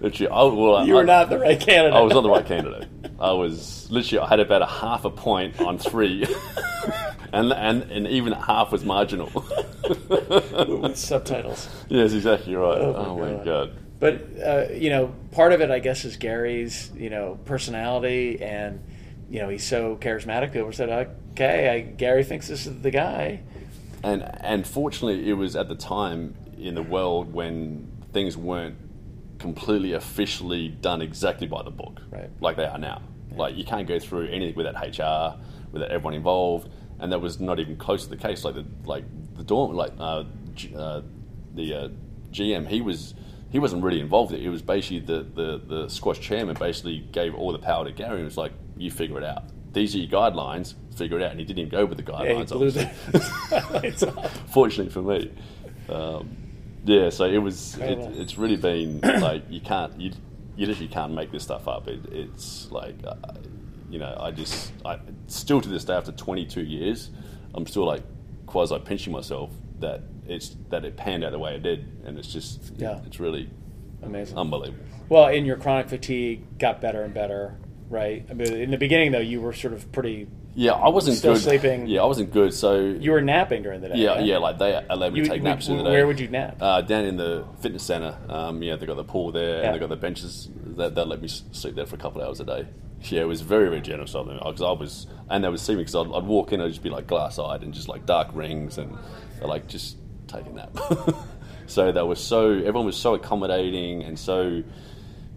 Literally, 0.00 0.32
I, 0.32 0.42
well, 0.44 0.86
You 0.86 0.94
were 0.94 1.02
I, 1.02 1.04
not 1.04 1.28
the 1.28 1.38
right 1.38 1.60
candidate. 1.60 1.92
I 1.94 2.00
was 2.00 2.14
not 2.14 2.22
the 2.22 2.30
right 2.30 2.46
candidate. 2.46 2.88
I 3.20 3.32
was 3.32 3.86
literally, 3.90 4.24
I 4.24 4.28
had 4.30 4.40
about 4.40 4.62
a 4.62 4.66
half 4.66 5.04
a 5.04 5.10
point 5.10 5.60
on 5.60 5.76
three, 5.76 6.24
and 7.32 7.52
and 7.52 7.82
and 7.90 8.06
even 8.08 8.32
half 8.32 8.72
was 8.72 8.84
marginal. 8.84 9.30
with 10.08 10.96
subtitles. 10.96 11.68
yes, 11.88 12.12
exactly 12.12 12.54
right. 12.54 12.78
Oh, 12.78 12.94
Oh, 12.96 13.16
my 13.16 13.32
my 13.32 13.36
God. 13.36 13.44
god. 13.44 13.72
But 13.98 14.26
uh, 14.44 14.72
you 14.72 14.90
know, 14.90 15.14
part 15.32 15.52
of 15.52 15.60
it, 15.60 15.70
I 15.70 15.78
guess, 15.78 16.04
is 16.04 16.16
Gary's 16.16 16.90
you 16.96 17.10
know 17.10 17.38
personality, 17.44 18.40
and 18.42 18.80
you 19.28 19.40
know 19.40 19.48
he's 19.48 19.64
so 19.64 19.96
charismatic. 19.96 20.52
People 20.52 20.72
said, 20.72 20.88
"Okay, 21.32 21.68
I, 21.68 21.80
Gary 21.80 22.24
thinks 22.24 22.48
this 22.48 22.66
is 22.66 22.80
the 22.80 22.90
guy." 22.90 23.42
And 24.02 24.22
and 24.42 24.66
fortunately, 24.66 25.28
it 25.28 25.34
was 25.34 25.54
at 25.56 25.68
the 25.68 25.74
time 25.74 26.34
in 26.58 26.74
the 26.74 26.82
world 26.82 27.32
when 27.32 27.90
things 28.12 28.36
weren't 28.36 28.76
completely 29.38 29.92
officially 29.92 30.68
done 30.68 31.00
exactly 31.02 31.46
by 31.46 31.62
the 31.62 31.70
book, 31.70 32.00
Right. 32.10 32.28
Like 32.40 32.56
they 32.56 32.64
are 32.66 32.78
now. 32.78 33.02
Like 33.34 33.56
you 33.56 33.64
can't 33.64 33.86
go 33.88 33.98
through 33.98 34.26
anything 34.28 34.54
without 34.56 34.74
HR, 34.74 35.38
without 35.72 35.90
everyone 35.90 36.14
involved, 36.14 36.68
and 37.00 37.12
that 37.12 37.20
was 37.20 37.40
not 37.40 37.58
even 37.60 37.76
close 37.76 38.04
to 38.04 38.10
the 38.10 38.16
case. 38.16 38.44
Like 38.44 38.54
the 38.54 38.66
like 38.84 39.04
the 39.36 39.44
dorm, 39.44 39.74
like 39.74 39.92
uh, 39.98 40.24
G, 40.54 40.74
uh, 40.76 41.02
the 41.54 41.74
uh, 41.74 41.88
GM, 42.30 42.66
he 42.68 42.80
was. 42.80 43.14
He 43.50 43.58
wasn't 43.58 43.82
really 43.82 43.98
involved. 43.98 44.32
in 44.32 44.38
It 44.40 44.46
It 44.46 44.48
was 44.48 44.62
basically 44.62 45.00
the, 45.00 45.24
the, 45.34 45.60
the 45.66 45.88
squash 45.88 46.20
chairman 46.20 46.54
basically 46.56 47.00
gave 47.10 47.34
all 47.34 47.50
the 47.50 47.58
power 47.58 47.84
to 47.84 47.90
Gary 47.90 48.18
and 48.18 48.24
was 48.24 48.36
like, 48.36 48.52
"You 48.76 48.92
figure 48.92 49.18
it 49.18 49.24
out. 49.24 49.42
These 49.72 49.96
are 49.96 49.98
your 49.98 50.08
guidelines. 50.08 50.74
Figure 50.94 51.18
it 51.18 51.24
out." 51.24 51.32
And 51.32 51.40
he 51.40 51.46
didn't 51.46 51.58
even 51.58 51.70
go 51.70 51.84
with 51.84 51.98
the 51.98 52.12
Yeah, 52.12 52.28
he 52.28 52.34
guidelines. 52.44 52.48
blew 52.50 52.68
obviously 52.68 52.90
the 53.50 53.80
lights 53.82 54.02
off. 54.04 54.50
fortunately 54.52 54.92
for 54.92 55.02
me. 55.02 55.32
Um, 55.88 56.36
yeah, 56.84 57.10
so 57.10 57.24
it 57.24 57.38
was. 57.38 57.76
It, 57.78 57.98
it's 58.16 58.38
really 58.38 58.54
been 58.56 59.00
like 59.00 59.42
you 59.50 59.60
can't 59.60 60.00
you 60.00 60.12
you 60.54 60.66
literally 60.66 60.86
can't 60.88 61.12
make 61.12 61.32
this 61.32 61.42
stuff 61.42 61.66
up. 61.66 61.88
It, 61.88 62.00
it's 62.12 62.70
like 62.70 62.94
uh, 63.04 63.14
you 63.90 63.98
know 63.98 64.16
I 64.20 64.30
just 64.30 64.72
I 64.84 64.98
still 65.26 65.60
to 65.60 65.68
this 65.68 65.84
day 65.84 65.94
after 65.94 66.12
22 66.12 66.62
years 66.62 67.10
I'm 67.54 67.66
still 67.66 67.84
like 67.84 68.02
quasi 68.46 68.78
pinching 68.78 69.12
myself 69.12 69.50
that 69.80 70.02
it's 70.26 70.54
that 70.68 70.84
it 70.84 70.96
panned 70.96 71.24
out 71.24 71.32
the 71.32 71.38
way 71.38 71.54
it 71.56 71.62
did, 71.62 71.86
and 72.04 72.18
it's 72.18 72.32
just 72.32 72.72
Yeah. 72.76 73.00
it's 73.06 73.18
really 73.18 73.50
Amazing. 74.02 74.36
unbelievable. 74.38 74.84
well, 75.08 75.26
in 75.28 75.44
your 75.44 75.56
chronic 75.56 75.88
fatigue, 75.88 76.58
got 76.58 76.80
better 76.80 77.02
and 77.02 77.12
better, 77.12 77.56
right? 77.88 78.24
I 78.30 78.34
mean, 78.34 78.52
in 78.52 78.70
the 78.70 78.76
beginning, 78.78 79.10
though, 79.12 79.18
you 79.18 79.40
were 79.40 79.52
sort 79.52 79.74
of 79.74 79.90
pretty. 79.92 80.28
Yeah, 80.54 80.72
I 80.72 80.88
wasn't 80.88 81.16
Still 81.16 81.34
good. 81.34 81.42
sleeping. 81.42 81.86
Yeah, 81.86 82.02
I 82.02 82.06
wasn't 82.06 82.32
good. 82.32 82.52
So 82.54 82.78
You 82.80 83.12
were 83.12 83.20
napping 83.20 83.62
during 83.62 83.80
the 83.80 83.88
day. 83.88 83.94
yeah, 83.96 84.10
right? 84.14 84.24
yeah, 84.24 84.38
like 84.38 84.58
they 84.58 84.80
allowed 84.90 85.12
me 85.12 85.18
You, 85.20 85.24
to 85.24 85.30
take 85.30 85.42
naps 85.42 85.68
in 85.68 85.76
the 85.78 85.84
day. 85.84 85.90
where 85.90 86.06
would 86.06 86.18
you 86.20 86.28
nap? 86.28 86.56
Uh, 86.60 86.80
down 86.82 87.04
in 87.04 87.16
the 87.16 87.44
fitness 87.60 87.82
center. 87.84 88.16
Um, 88.28 88.62
yeah, 88.62 88.76
they 88.76 88.84
got 88.86 88.96
the 88.96 89.04
pool 89.04 89.32
there, 89.32 89.58
Yeah. 89.60 89.66
and 89.66 89.74
they 89.74 89.78
got 89.78 89.88
the 89.90 89.96
benches. 89.96 90.48
That 90.76 90.94
that 90.96 91.08
let 91.08 91.20
me 91.22 91.28
sleep 91.28 91.74
there 91.76 91.86
for 91.86 91.96
a 91.96 91.98
couple 91.98 92.20
of 92.20 92.28
hours 92.28 92.40
a 92.40 92.44
day. 92.44 92.66
Yeah, 93.04 93.22
it 93.22 93.28
was 93.28 93.40
very 93.40 93.68
very 93.68 93.80
generous 93.80 94.14
of 94.14 94.26
them 94.26 94.38
because 94.38 94.62
I 94.62 94.72
was, 94.72 95.06
and 95.30 95.42
they 95.44 95.48
would 95.48 95.60
see 95.60 95.72
me 95.74 95.78
because 95.84 95.94
I'd, 95.94 96.12
I'd 96.12 96.24
walk 96.24 96.52
in, 96.52 96.60
I'd 96.60 96.68
just 96.68 96.82
be 96.82 96.90
like 96.90 97.06
glass 97.06 97.38
eyed 97.38 97.62
and 97.62 97.72
just 97.72 97.88
like 97.88 98.04
dark 98.06 98.28
rings, 98.34 98.78
and 98.78 98.96
they're 99.38 99.48
like 99.48 99.66
just 99.68 99.96
take 100.26 100.46
a 100.46 100.50
nap. 100.50 100.76
so 101.66 101.92
they 101.92 102.02
were 102.02 102.14
so 102.14 102.50
everyone 102.52 102.86
was 102.86 102.96
so 102.96 103.14
accommodating 103.14 104.02
and 104.02 104.18
so 104.18 104.62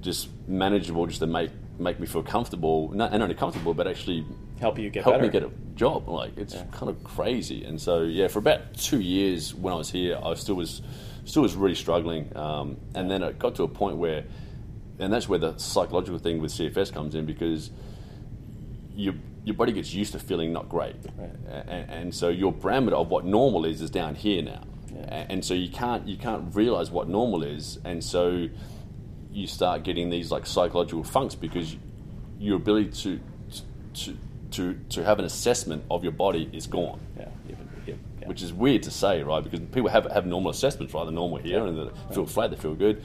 just 0.02 0.28
manageable, 0.47 1.06
just 1.08 1.19
to 1.19 1.28
make 1.28 1.52
make 1.80 1.99
me 1.99 2.06
feel 2.06 2.21
comfortable, 2.23 2.91
not, 2.93 3.12
and 3.12 3.19
not 3.19 3.23
only 3.23 3.36
comfortable, 3.36 3.73
but 3.73 3.88
actually 3.88 4.26
Help 4.60 4.78
you 4.78 4.89
get 4.91 5.04
help 5.04 5.15
better. 5.15 5.23
me 5.26 5.30
get 5.32 5.43
a 5.43 5.49
job. 5.76 6.08
Like 6.08 6.38
it's 6.38 6.54
Yeah. 6.54 6.65
kind 6.71 6.89
of 6.89 7.04
crazy. 7.04 7.63
And 7.63 7.82
so 7.82 8.04
yeah, 8.04 8.28
for 8.28 8.39
about 8.39 8.73
two 8.76 8.99
years 8.99 9.54
when 9.56 9.73
I 9.73 9.78
was 9.78 9.89
here, 9.89 10.19
I 10.23 10.34
still 10.36 10.56
was 10.56 10.82
still 11.26 11.41
was 11.41 11.56
really 11.56 11.76
struggling. 11.76 12.36
Um, 12.38 12.78
and 12.93 13.10
then 13.10 13.23
it 13.23 13.39
got 13.39 13.56
to 13.56 13.63
a 13.63 13.67
point 13.67 13.97
where, 13.97 14.23
and 15.04 15.13
that's 15.13 15.28
where 15.30 15.39
the 15.39 15.58
psychological 15.58 16.18
thing 16.20 16.42
with 16.42 16.52
CFS 16.52 16.92
comes 16.94 17.16
in 17.16 17.26
because 17.26 17.72
your 18.96 19.13
your 19.46 19.56
body 19.56 19.74
gets 19.74 19.94
used 19.94 20.13
to 20.13 20.20
feeling 20.20 20.54
not 20.54 20.70
great, 20.70 20.96
Right. 21.18 21.30
and, 21.68 21.89
and 21.92 22.16
so 22.16 22.30
your 22.30 22.54
parameter 22.54 22.94
of 22.94 23.10
what 23.10 23.26
normal 23.26 23.66
is 23.66 23.82
is 23.82 23.89
down 23.89 24.16
here 24.16 24.42
now, 24.42 24.63
Yeah. 24.96 25.26
And 25.30 25.44
so 25.44 25.54
you 25.54 25.70
can't 25.70 26.08
you 26.08 26.18
can't 26.18 26.56
realize 26.56 26.89
what 26.92 27.10
normal 27.10 27.44
is, 27.44 27.78
and 27.84 28.04
so 28.04 28.48
you 29.32 29.48
start 29.48 29.84
getting 29.84 30.10
these 30.10 30.32
like 30.32 30.46
psychological 30.46 31.04
funks 31.04 31.36
because 31.36 31.76
your 32.39 32.56
ability 32.58 32.92
to 33.02 33.20
to 33.96 34.18
to 34.52 34.74
to 34.89 35.04
have 35.04 35.20
an 35.20 35.26
assessment 35.26 35.84
of 35.89 36.04
your 36.04 36.13
body 36.13 36.50
is 36.54 36.68
gone 36.68 37.00
Yeah. 37.18 37.28
Yep, 37.50 37.58
yep, 37.88 37.98
yeah. 38.22 38.28
which 38.28 38.42
is 38.44 38.54
weird 38.54 38.84
to 38.84 38.92
say, 38.92 39.24
right? 39.24 39.44
Because 39.44 39.60
people 39.72 39.89
have 39.89 40.06
have 40.12 40.26
normal 40.26 40.52
assessments, 40.52 40.94
right? 40.94 41.04
They're 41.04 41.12
normal 41.12 41.39
here, 41.39 41.66
and 41.66 41.78
they 41.78 42.13
feel 42.13 42.26
flat, 42.28 42.52
they 42.52 42.56
feel 42.58 42.76
good, 42.76 43.02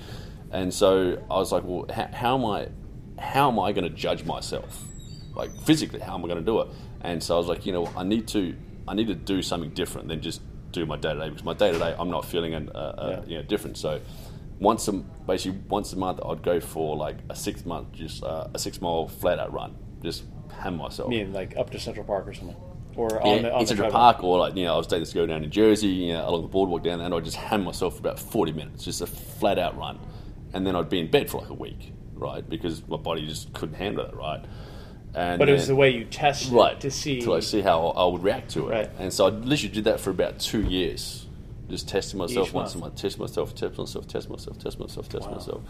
and 0.52 0.72
so 0.72 1.22
I 1.30 1.34
was 1.34 1.52
like, 1.52 1.64
well, 1.64 1.86
how, 1.92 2.08
how 2.12 2.38
am 2.38 2.44
I, 2.46 2.68
how 3.18 3.50
am 3.50 3.58
I 3.58 3.72
going 3.72 3.84
to 3.84 3.90
judge 3.94 4.24
myself, 4.24 4.82
like 5.34 5.50
physically? 5.64 6.00
How 6.00 6.14
am 6.14 6.24
I 6.24 6.28
going 6.28 6.38
to 6.40 6.44
do 6.44 6.60
it? 6.60 6.68
And 7.02 7.22
so 7.22 7.34
I 7.34 7.38
was 7.38 7.46
like, 7.48 7.66
you 7.66 7.72
know, 7.72 7.86
I 7.96 8.02
need 8.04 8.26
to, 8.28 8.54
I 8.86 8.94
need 8.94 9.06
to 9.08 9.14
do 9.14 9.42
something 9.42 9.70
different 9.70 10.08
than 10.08 10.20
just 10.20 10.40
do 10.72 10.84
my 10.86 10.96
day 10.96 11.14
to 11.14 11.18
day 11.20 11.28
because 11.28 11.44
my 11.44 11.54
day 11.54 11.72
to 11.72 11.78
day, 11.78 11.94
I'm 11.98 12.10
not 12.10 12.24
feeling 12.24 12.54
an, 12.54 12.70
uh, 12.74 12.78
uh, 12.78 13.08
Yeah. 13.22 13.28
you 13.28 13.36
know 13.38 13.42
different. 13.44 13.76
So 13.78 14.00
once 14.60 14.88
a 14.88 14.92
basically 14.92 15.60
once 15.68 15.92
a 15.92 15.96
month, 15.96 16.20
I'd 16.24 16.42
go 16.42 16.60
for 16.60 16.96
like 16.96 17.16
a 17.30 17.34
six 17.36 17.64
month, 17.64 17.92
just 17.92 18.22
uh, 18.24 18.48
a 18.52 18.58
six 18.58 18.80
mile 18.80 19.06
flat 19.08 19.38
out 19.38 19.52
run, 19.52 19.76
just 20.02 20.24
hammer 20.60 20.78
myself. 20.78 21.08
I 21.08 21.10
mean, 21.10 21.32
like 21.32 21.56
up 21.56 21.70
to 21.70 21.78
Central 21.78 22.04
Park 22.04 22.26
or 22.26 22.34
something, 22.34 22.56
or 22.96 23.08
Yeah, 23.24 23.30
on 23.30 23.42
the 23.42 23.54
on 23.54 23.60
in 23.60 23.66
Central. 23.68 23.90
Park, 23.90 24.24
or 24.24 24.38
like 24.38 24.56
you 24.56 24.64
know, 24.64 24.74
I 24.74 24.76
was 24.76 24.86
taking 24.88 25.02
this 25.02 25.12
go 25.14 25.26
down 25.26 25.44
in 25.44 25.50
Jersey, 25.50 25.86
you 25.88 26.12
know, 26.14 26.28
along 26.28 26.42
the 26.42 26.48
boardwalk 26.48 26.82
down 26.82 26.98
there, 26.98 27.06
and 27.06 27.14
I'd 27.14 27.24
just 27.24 27.36
hammer 27.36 27.64
myself 27.64 27.94
for 27.94 28.00
about 28.00 28.18
forty 28.18 28.52
minutes, 28.52 28.84
just 28.84 29.00
a 29.00 29.06
flat 29.06 29.58
out 29.58 29.78
run, 29.78 29.98
and 30.52 30.66
then 30.66 30.74
I'd 30.76 30.88
be 30.90 30.98
in 31.00 31.10
bed 31.10 31.30
for 31.30 31.40
like 31.40 31.50
a 31.50 31.54
week, 31.54 31.92
right? 32.14 32.48
Because 32.48 32.86
my 32.88 32.96
body 32.96 33.26
just 33.26 33.52
couldn't 33.52 33.76
handle 33.76 34.04
it, 34.04 34.14
right? 34.14 34.44
And 35.14 35.38
But 35.38 35.48
it 35.48 35.52
was 35.52 35.66
the 35.66 35.74
way 35.76 35.90
you 35.90 36.04
tested 36.04 36.52
right 36.52 36.78
to 36.80 36.90
see. 36.90 37.20
to 37.22 37.30
like 37.32 37.42
see 37.42 37.60
how 37.62 37.88
I 37.88 38.04
would 38.06 38.22
react 38.22 38.50
to 38.52 38.68
it, 38.68 38.70
Right. 38.72 38.90
and 38.98 39.12
so 39.12 39.26
I 39.26 39.30
literally 39.30 39.74
did 39.74 39.84
that 39.84 40.00
for 40.00 40.10
about 40.10 40.38
two 40.38 40.62
years, 40.62 41.26
just 41.70 41.88
testing 41.88 42.18
myself 42.18 42.48
Each 42.48 42.54
once 42.54 42.74
a 42.74 42.78
month. 42.78 42.92
month, 42.92 43.00
test 43.02 43.18
myself, 43.18 43.54
test 43.54 43.78
myself, 43.78 44.06
test 44.06 44.28
myself, 44.30 44.58
test 44.58 44.78
myself, 44.78 45.08
test 45.08 45.26
Wow. 45.28 45.34
myself. 45.34 45.62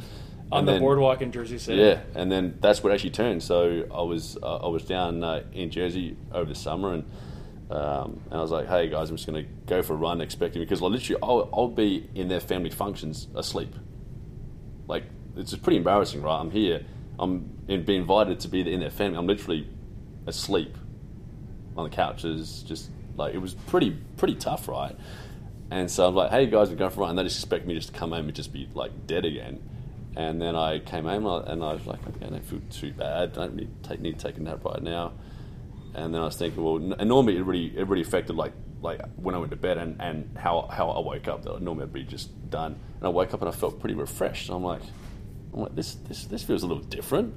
on 0.51 0.64
the 0.64 0.73
then- 0.73 0.81
boardwalk 0.81 1.21
in 1.21 1.31
Jersey 1.31 1.59
City. 1.59 1.79
yeah, 1.81 2.01
and 2.14 2.33
then 2.33 2.57
that's 2.61 2.83
what 2.83 2.91
actually 2.93 3.11
turned. 3.11 3.43
So 3.43 3.85
I 3.95 4.01
was 4.03 4.38
uh, 4.43 4.57
I 4.57 4.69
was 4.69 4.83
down 4.83 5.23
uh, 5.23 5.43
in 5.53 5.71
Jersey 5.71 6.17
over 6.33 6.47
the 6.49 6.55
summer, 6.55 6.95
and 6.95 7.05
um, 7.71 8.21
and 8.31 8.35
I 8.35 8.41
was 8.41 8.51
like, 8.51 8.67
hey 8.67 8.88
guys, 8.88 9.11
I'm 9.11 9.17
just 9.17 9.29
going 9.29 9.45
to 9.45 9.51
go 9.67 9.83
for 9.83 9.93
a 9.93 9.97
run, 9.97 10.21
expecting 10.23 10.62
because 10.62 10.81
like, 10.81 10.93
literally 10.93 11.21
I'll, 11.23 11.49
I'll 11.53 11.69
be 11.69 12.09
in 12.14 12.29
their 12.29 12.41
family 12.41 12.71
functions 12.71 13.29
asleep. 13.35 13.75
Like 14.88 15.05
it's 15.37 15.51
just 15.51 15.62
pretty 15.62 15.77
embarrassing, 15.77 16.22
right? 16.22 16.40
I'm 16.40 16.51
here, 16.51 16.85
I'm 17.18 17.59
in, 17.68 17.85
being 17.85 18.01
invited 18.01 18.40
to 18.40 18.48
be 18.48 18.61
in 18.61 18.81
their 18.81 18.90
family. 18.90 19.18
I'm 19.18 19.27
literally 19.27 19.68
asleep 20.27 20.77
on 21.77 21.88
the 21.88 21.94
couches, 21.94 22.64
just 22.66 22.90
like 23.16 23.35
it 23.35 23.38
was 23.38 23.55
pretty 23.55 23.96
pretty 24.16 24.35
tough, 24.35 24.66
right? 24.66 24.96
And 25.70 25.90
so 25.90 26.09
I'm 26.09 26.14
like, 26.14 26.31
hey 26.31 26.46
guys, 26.46 26.70
we're 26.70 26.77
going 26.77 26.90
for 26.90 27.01
a 27.01 27.03
run. 27.03 27.11
And 27.11 27.18
they 27.18 27.24
just 27.24 27.38
expect 27.38 27.66
me 27.66 27.74
just 27.74 27.92
to 27.92 27.94
come 27.94 28.12
home 28.12 28.27
and 28.27 28.35
just 28.35 28.53
be 28.53 28.68
like 28.74 29.07
dead 29.07 29.24
again. 29.24 29.61
And 30.16 30.40
then 30.40 30.57
I 30.57 30.79
came 30.81 31.05
home 31.05 31.27
and 31.27 31.62
I, 31.62 31.74
was 31.74 31.87
like, 31.87 32.01
okay, 32.09 32.27
I 32.27 32.31
don't 32.31 32.44
feel 32.44 32.61
too 32.70 32.92
bad. 32.92 33.35
Don't 33.35 33.55
need, 33.55 33.70
take, 33.85 34.01
need 34.01 34.18
to 34.18 34.27
take 34.27 34.38
a 34.38 34.40
nap 34.40 34.64
right 34.64 34.83
now. 34.83 35.12
And 35.94 36.14
then 36.14 36.20
I 36.20 36.24
was 36.24 36.37
thinking, 36.37 36.62
well, 36.62 36.77
and 36.77 37.09
normally 37.09 37.37
it 37.37 37.42
really 37.42 37.77
it 37.77 37.87
really 37.88 38.03
affected 38.03 38.37
like 38.37 38.53
like 38.81 39.01
when 39.16 39.35
I 39.35 39.38
went 39.38 39.51
to 39.51 39.57
bed 39.57 39.79
and, 39.79 40.01
and 40.01 40.37
how 40.37 40.68
how 40.70 40.90
I 40.90 41.01
woke 41.01 41.29
up. 41.29 41.42
That 41.42 41.61
normally 41.61 41.85
I'd 41.85 41.92
be 41.92 42.05
just 42.05 42.51
done. 42.51 42.79
And 42.96 43.05
I 43.05 43.09
woke 43.09 43.35
up 43.35 43.40
and 43.40 43.48
I 43.48 43.53
felt 43.53 43.81
pretty 43.81 43.94
refreshed. 43.94 44.51
I'm 44.51 44.62
like, 44.62 44.83
I'm 45.53 45.61
like 45.61 45.74
this 45.74 45.94
this 45.94 46.27
this 46.27 46.42
feels 46.42 46.62
a 46.62 46.66
little 46.66 46.85
different. 46.85 47.35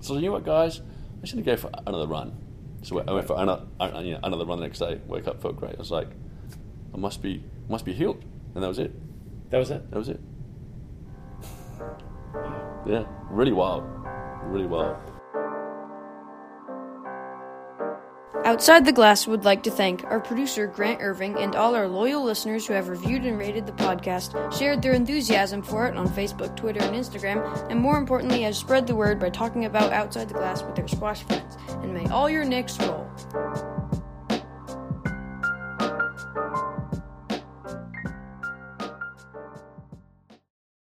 So 0.00 0.14
you 0.14 0.22
know 0.22 0.32
what, 0.32 0.44
guys, 0.44 0.80
I 1.22 1.26
should 1.26 1.44
go 1.44 1.56
for 1.56 1.70
another 1.86 2.06
run. 2.06 2.36
So 2.82 3.00
I 3.00 3.12
went 3.12 3.26
for 3.26 3.36
another 3.38 3.66
you 4.02 4.12
know, 4.12 4.20
another 4.22 4.46
run 4.46 4.58
the 4.60 4.66
next 4.66 4.78
day. 4.78 5.00
Woke 5.06 5.26
up, 5.26 5.42
felt 5.42 5.56
great. 5.56 5.74
I 5.74 5.78
was 5.78 5.90
like, 5.90 6.08
I 6.94 6.96
must 6.96 7.22
be 7.22 7.42
must 7.68 7.84
be 7.84 7.92
healed, 7.92 8.24
and 8.54 8.62
that 8.62 8.68
was 8.68 8.78
it. 8.78 8.92
that 9.50 9.58
was 9.58 9.70
it. 9.70 9.90
That 9.90 9.98
was 9.98 10.08
it. 10.08 10.20
Yeah, 12.86 13.04
really 13.30 13.52
wild, 13.52 13.84
really 14.44 14.66
wild. 14.66 14.96
Outside 18.48 18.86
the 18.86 18.92
Glass 18.92 19.26
would 19.26 19.44
like 19.44 19.62
to 19.64 19.70
thank 19.70 20.04
our 20.04 20.20
producer 20.20 20.66
Grant 20.66 21.02
Irving 21.02 21.36
and 21.36 21.54
all 21.54 21.74
our 21.74 21.86
loyal 21.86 22.24
listeners 22.24 22.66
who 22.66 22.72
have 22.72 22.88
reviewed 22.88 23.26
and 23.26 23.38
rated 23.38 23.66
the 23.66 23.72
podcast, 23.72 24.32
shared 24.58 24.80
their 24.80 24.94
enthusiasm 24.94 25.60
for 25.60 25.86
it 25.86 25.98
on 25.98 26.08
Facebook, 26.08 26.56
Twitter, 26.56 26.80
and 26.80 26.96
Instagram, 26.96 27.44
and 27.68 27.78
more 27.78 27.98
importantly, 27.98 28.40
has 28.40 28.56
spread 28.56 28.86
the 28.86 28.96
word 28.96 29.20
by 29.20 29.28
talking 29.28 29.66
about 29.66 29.92
Outside 29.92 30.30
the 30.30 30.34
Glass 30.34 30.62
with 30.62 30.76
their 30.76 30.88
squash 30.88 31.24
friends. 31.24 31.58
And 31.82 31.92
may 31.92 32.06
all 32.06 32.30
your 32.30 32.46
nicks 32.46 32.78
roll. 32.78 33.06